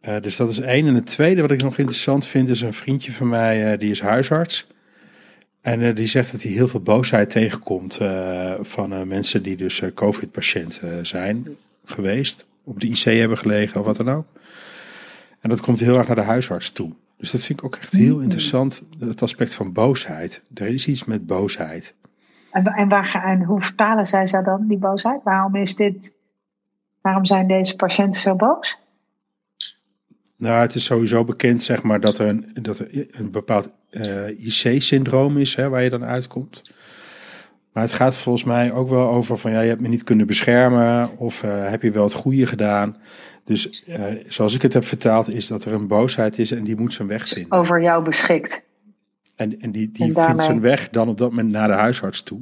[0.00, 0.86] Eh, dus dat is één.
[0.86, 4.00] En het tweede wat ik nog interessant vind is een vriendje van mij, die is
[4.00, 4.66] huisarts.
[5.66, 9.56] En eh, die zegt dat hij heel veel boosheid tegenkomt eh, van eh, mensen die
[9.56, 11.46] dus COVID-patiënt zijn
[11.84, 12.46] geweest.
[12.64, 14.26] Op de IC hebben gelegen of wat dan ook.
[15.40, 16.92] En dat komt heel erg naar de huisarts toe.
[17.16, 20.42] Dus dat vind ik ook echt heel interessant, het aspect van boosheid.
[20.54, 21.94] Er is iets met boosheid.
[22.52, 25.22] En, wa- en, waar, en hoe vertalen zij ze dan, die boosheid?
[25.22, 26.12] Waarom is dit,
[27.00, 28.78] waarom zijn deze patiënten zo boos?
[30.36, 33.70] Nou, het is sowieso bekend, zeg maar, dat er een, dat er een bepaald
[34.38, 36.62] IC-syndroom is, hè, waar je dan uitkomt.
[37.72, 40.26] Maar het gaat volgens mij ook wel over van, ja, je hebt me niet kunnen
[40.26, 42.96] beschermen of eh, heb je wel het goede gedaan.
[43.44, 46.76] Dus eh, zoals ik het heb vertaald, is dat er een boosheid is en die
[46.76, 47.58] moet zijn weg vinden.
[47.58, 48.62] Over jou beschikt.
[49.36, 52.22] En, en die, die En vindt zijn weg dan op dat moment naar de huisarts
[52.22, 52.40] toe.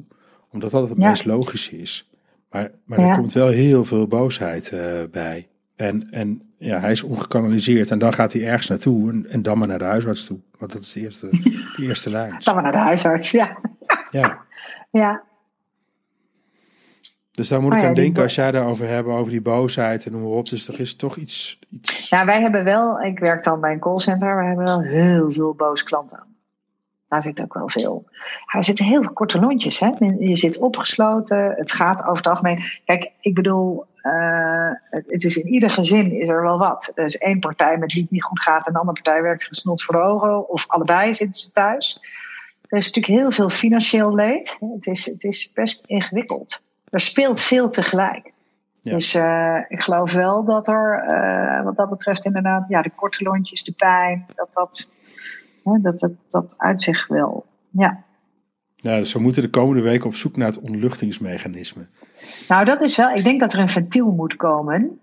[0.53, 1.09] Omdat dat het Ja.
[1.09, 2.11] meest logisch is.
[2.51, 4.81] Maar, maar er komt wel heel veel boosheid eh,
[5.11, 5.49] bij.
[5.77, 7.91] En, en ja, hij is ongekanaliseerd.
[7.91, 9.11] En dan gaat hij ergens naartoe.
[9.11, 10.39] En, en dan maar naar de huisarts toe.
[10.59, 12.37] Want dat is de eerste, de eerste lijn.
[12.39, 13.59] Dan maar naar de huisarts, ja.
[14.11, 14.39] Ja.
[15.01, 15.23] ja.
[17.31, 19.09] Dus daar moet Oh ik ja, aan denken als jij daarover hebt.
[19.09, 20.49] Over die boosheid en noem maar op.
[20.49, 21.59] Dus er is toch iets...
[21.71, 25.33] iets Nou, wij hebben wel, ik werk dan bij een callcenter, we hebben wel heel
[25.33, 26.35] veel boos klanten
[27.15, 28.05] daar zit ook wel veel.
[28.53, 29.81] Er zitten heel veel korte lontjes.
[29.81, 29.91] Hè?
[30.19, 31.55] Je zit opgesloten.
[31.57, 32.63] Het gaat over het algemeen.
[32.85, 36.93] Kijk, ik bedoel, uh, het is in ieder gezin is er wel wat.
[36.95, 39.45] Er is één partij met wie het niet goed gaat en de andere partij werkt
[39.45, 40.49] gesnot voor ogen.
[40.49, 42.01] Of allebei zitten ze thuis.
[42.69, 44.59] Er is natuurlijk heel veel financieel leed.
[44.75, 46.61] Het is, het is best ingewikkeld.
[46.91, 48.33] Er speelt veel tegelijk.
[48.83, 53.25] Dus uh, ik geloof wel dat er, uh, wat dat betreft, inderdaad, ja, de korte
[53.25, 54.91] lontjes, de pijn, dat dat,
[55.83, 57.47] dat, dat, dat uit zich wel.
[57.71, 58.05] Ja.
[58.77, 61.87] Ja, dus we moeten de komende weken op zoek naar het ontluchtingsmechanisme.
[62.49, 64.99] Nou, dat is wel, ik denk dat er een ventiel moet komen.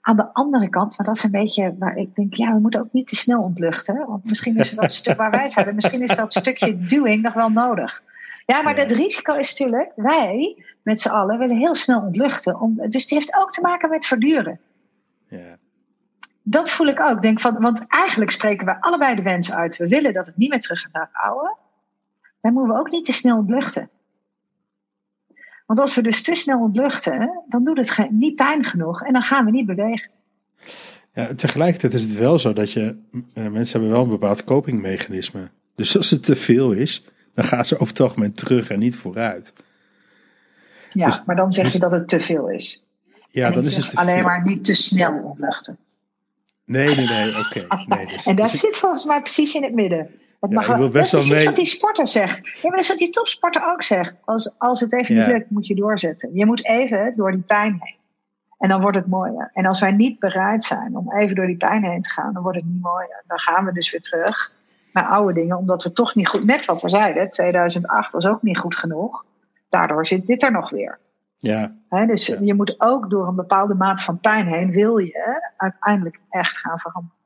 [0.00, 2.80] Aan de andere kant, maar dat is een beetje waar ik denk, ja, we moeten
[2.80, 4.06] ook niet te snel ontluchten.
[4.06, 7.48] Want misschien is dat stuk waar wij zijn, misschien is dat stukje doing nog wel
[7.48, 8.02] nodig.
[8.46, 12.60] Ja, maar het risico is natuurlijk, wij met z'n allen willen heel snel ontluchten.
[12.60, 14.60] Om, dus het heeft ook te maken met verduren.
[15.28, 15.56] Ja.
[16.42, 17.22] Dat voel ik ook.
[17.22, 19.76] Denk van, want eigenlijk spreken we allebei de wens uit.
[19.76, 21.56] We willen dat het niet meer terug gaat naar het oude.
[22.40, 23.90] Dan moeten we ook niet te snel ontluchten.
[25.70, 29.22] Want als we dus te snel ontluchten, dan doet het niet pijn genoeg en dan
[29.22, 30.10] gaan we niet bewegen.
[31.14, 32.96] Ja, tegelijkertijd is het wel zo dat je,
[33.34, 35.48] eh, mensen hebben wel een bepaald copingmechanisme.
[35.74, 37.04] Dus als het te veel is,
[37.34, 39.52] dan gaan ze over het algemeen terug en niet vooruit.
[40.92, 42.82] Ja, dus- maar dan zeg je dus- dat het te veel is.
[43.28, 45.76] Ja, dan is het alleen maar niet te snel ontluchten.
[46.64, 47.66] Nee, nee, nee, oké.
[47.86, 50.10] Nee, dus, en daar dus zit volgens mij precies in het midden.
[50.40, 51.44] Het mag best wel mee.
[51.44, 52.46] wat die sporter zegt.
[52.46, 54.16] Ja, maar dat is wat die topsporter ook zegt.
[54.24, 56.34] Als, als het even niet lukt, moet je doorzetten.
[56.34, 57.98] Je moet even door die pijn heen.
[58.58, 59.50] En dan wordt het mooier.
[59.52, 62.42] En als wij niet bereid zijn om even door die pijn heen te gaan, dan
[62.42, 63.22] wordt het niet mooier.
[63.26, 64.52] Dan gaan we dus weer terug
[64.92, 68.42] naar oude dingen, omdat we toch niet goed, net wat we zeiden, 2008 was ook
[68.42, 69.24] niet goed genoeg.
[69.68, 70.98] Daardoor zit dit er nog weer.
[71.38, 71.72] Ja.
[72.06, 76.58] dus je moet ook door een bepaalde maat van pijn heen, wil je uiteindelijk echt
[76.58, 77.18] gaan veranderen.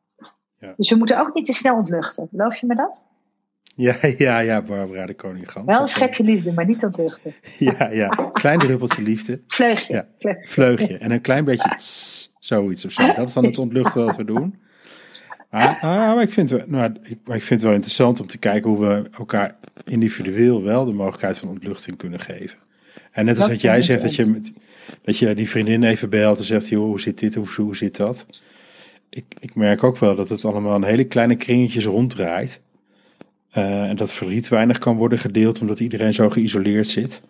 [0.64, 0.72] Ja.
[0.76, 2.28] Dus we moeten ook niet te snel ontluchten.
[2.30, 3.04] Geloof je me dat?
[3.76, 5.66] Ja, ja, ja, Barbara de Koning Gans.
[5.66, 7.34] Wel een schepje liefde, maar niet ontluchten.
[7.58, 8.08] ja, ja.
[8.32, 9.40] Klein druppeltje liefde.
[9.46, 10.06] Vleugje.
[10.18, 10.36] Ja.
[10.44, 10.98] Vleugje.
[10.98, 11.76] En een klein beetje
[12.38, 13.12] zoiets of zo.
[13.12, 14.62] Dat is dan het ontluchten wat we doen.
[15.50, 18.26] Ah, ah, maar, ik vind het, nou, ik, maar ik vind het wel interessant om
[18.26, 22.58] te kijken hoe we elkaar individueel wel de mogelijkheid van ontluchting kunnen geven.
[23.12, 24.52] En net als dat, jij zegt dat je, met,
[25.02, 27.96] dat je die vriendin even belt en zegt, joh, hoe zit dit of hoe zit
[27.96, 28.26] dat?
[29.14, 32.60] Ik, ik merk ook wel dat het allemaal een hele kleine kringetjes ronddraait.
[33.56, 37.22] Uh, en dat verdriet weinig kan worden gedeeld omdat iedereen zo geïsoleerd zit.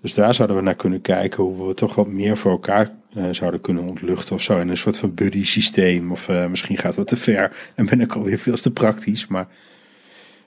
[0.00, 3.24] Dus daar zouden we naar kunnen kijken hoe we toch wat meer voor elkaar uh,
[3.30, 4.58] zouden kunnen ontluchten of zo.
[4.58, 6.10] In een soort van buddy systeem.
[6.10, 9.26] Of uh, misschien gaat dat te ver en ben ik alweer veel te praktisch.
[9.26, 9.48] Maar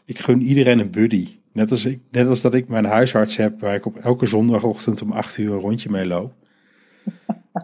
[0.06, 1.28] ik gun iedereen een buddy.
[1.52, 5.02] Net als, ik, net als dat ik mijn huisarts heb waar ik op elke zondagochtend
[5.02, 6.34] om acht uur een rondje mee loop.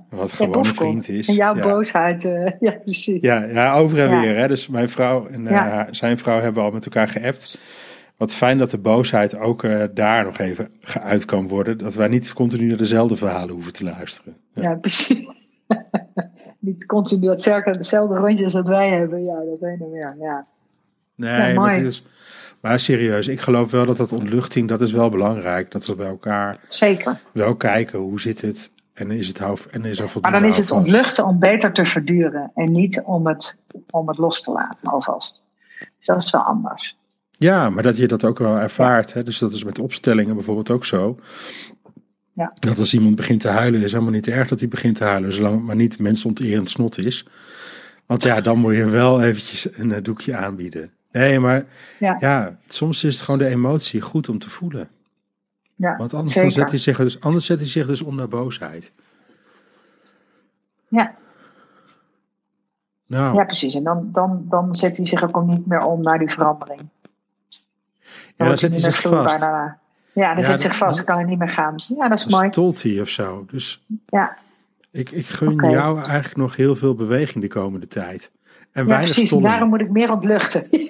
[0.10, 1.28] Wat gewoon een vriend is.
[1.28, 3.22] En jouw boosheid, uh, ja precies.
[3.22, 4.38] Ja, ja over en weer.
[4.38, 4.48] Hè?
[4.48, 7.62] Dus mijn vrouw en zijn vrouw hebben al met elkaar geappt.
[8.18, 11.78] Wat fijn dat de boosheid ook uh, daar nog even geuit kan worden.
[11.78, 14.38] Dat wij niet continu naar dezelfde verhalen hoeven te luisteren.
[14.54, 15.28] Ja, ja precies.
[16.60, 19.24] niet continu dat cirkel dezelfde rondjes wat wij hebben.
[19.24, 20.16] Ja, dat weet ik ja.
[20.20, 20.48] ja.
[21.16, 22.06] Nee, maar, is,
[22.62, 25.72] maar serieus, ik geloof wel dat dat ontluchting, dat is wel belangrijk.
[25.72, 27.20] Dat we bij elkaar Zeker.
[27.32, 29.40] wel kijken hoe zit het en is het
[29.72, 33.28] en is er Maar dan is het ontluchten om beter te verduren en niet om
[33.28, 33.56] het,
[33.90, 35.42] om het los te laten alvast.
[35.80, 36.98] Dus dat is wel anders.
[37.32, 39.14] Ja, maar dat je dat ook wel ervaart.
[39.14, 39.24] Hè?
[39.24, 41.20] Dus dat is met opstellingen bijvoorbeeld ook zo.
[42.34, 42.54] Ja.
[42.60, 45.34] Dat als iemand begint te huilen, is helemaal niet erg dat hij begint te huilen,
[45.34, 47.28] zolang het maar niet mensonterend snot is.
[48.06, 50.92] Want ja, dan moet je wel eventjes een eh, doekje aanbieden.
[51.12, 51.66] Nee, maar
[52.00, 52.18] ja.
[52.20, 52.58] ja.
[52.68, 54.90] soms is het gewoon de emotie goed om te voelen.
[55.82, 58.28] Ja, Want anders, dan zet hij zich dus, anders zet hij zich dus om naar
[58.28, 58.92] boosheid.
[60.88, 61.16] Ja.
[63.08, 63.36] Nou.
[63.36, 63.76] Ja, precies.
[63.76, 66.82] En dan, dan, dan zet hij zich ook niet meer om naar die verandering.
[68.36, 69.40] ja, dan zet hij zich vast.
[70.14, 70.98] Ja, dan zet hij zich vast.
[70.98, 71.76] Dan kan hij niet meer gaan.
[71.88, 72.48] Ja, dat is mooi.
[72.52, 73.46] Stolt hij of zo.
[73.52, 74.38] Dus ja.
[74.92, 78.32] ik, ik gun jou eigenlijk nog heel veel beweging de komende tijd.
[78.72, 79.30] En ja, precies.
[79.30, 80.68] Daarom moet ik meer ontluchten.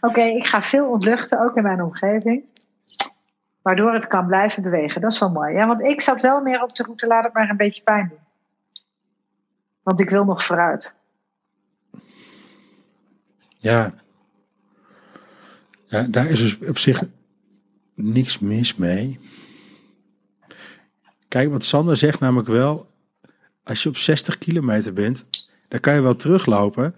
[0.00, 2.44] Oké, ik ga veel ontluchten, ook in mijn omgeving.
[3.64, 5.00] Waardoor het kan blijven bewegen.
[5.00, 5.66] Dat is wel mooi.
[5.66, 8.18] Want ik zat wel meer op de route, laat het maar een beetje pijn doen.
[9.82, 10.94] Want ik wil nog vooruit.
[13.58, 13.94] Ja.
[15.86, 17.02] ja daar is dus op zich
[17.94, 19.18] niks mis mee.
[21.28, 22.90] Kijk, wat Sander zegt namelijk wel.
[23.62, 25.30] Als je op 60 kilometer bent,
[25.68, 26.94] dan kan je wel teruglopen.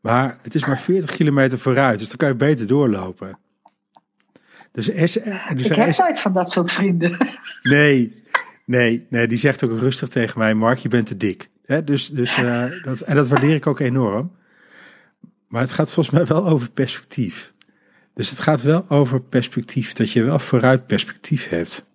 [0.00, 1.98] Maar het is maar 40 kilometer vooruit.
[1.98, 3.38] Dus dan kan je beter doorlopen.
[4.72, 7.38] Dus er is, dus ik heb nooit van dat soort vrienden.
[7.62, 8.22] Nee,
[8.64, 11.50] nee, nee, die zegt ook rustig tegen mij: Mark, je bent te dik.
[11.84, 14.32] dus, dus, uh, dat, en dat waardeer ik ook enorm.
[15.48, 17.52] Maar het gaat volgens mij wel over perspectief.
[18.14, 21.90] Dus het gaat wel over perspectief, dat je wel vooruit perspectief hebt.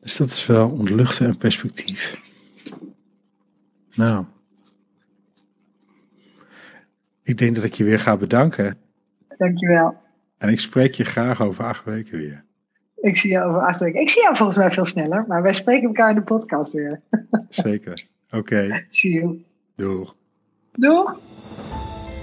[0.00, 2.20] Dus dat is wel ontluchten en perspectief.
[3.94, 4.24] Nou.
[7.22, 8.78] Ik denk dat ik je weer ga bedanken.
[9.36, 10.06] Dankjewel.
[10.38, 12.44] En ik spreek je graag over acht weken weer.
[13.00, 14.00] Ik zie jou over acht weken.
[14.00, 17.00] Ik zie jou volgens mij veel sneller, maar wij spreken elkaar in de podcast weer.
[17.48, 18.06] Zeker.
[18.30, 18.84] Oké.
[18.90, 19.40] Zie je.
[19.76, 20.16] Doeg.
[20.72, 21.18] Doeg.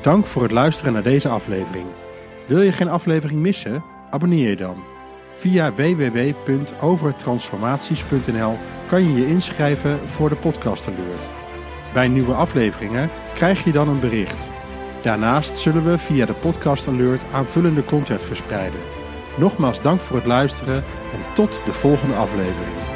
[0.02, 1.88] Dank voor het luisteren naar deze aflevering.
[2.48, 3.84] Wil je geen aflevering missen?
[4.10, 4.84] Abonneer je dan.
[5.38, 8.58] Via www.overtransformaties.nl
[8.88, 11.30] kan je je inschrijven voor de podcast alert.
[11.94, 14.50] Bij nieuwe afleveringen krijg je dan een bericht.
[15.06, 18.80] Daarnaast zullen we via de podcast alert aanvullende content verspreiden.
[19.38, 20.84] Nogmaals dank voor het luisteren
[21.14, 22.95] en tot de volgende aflevering.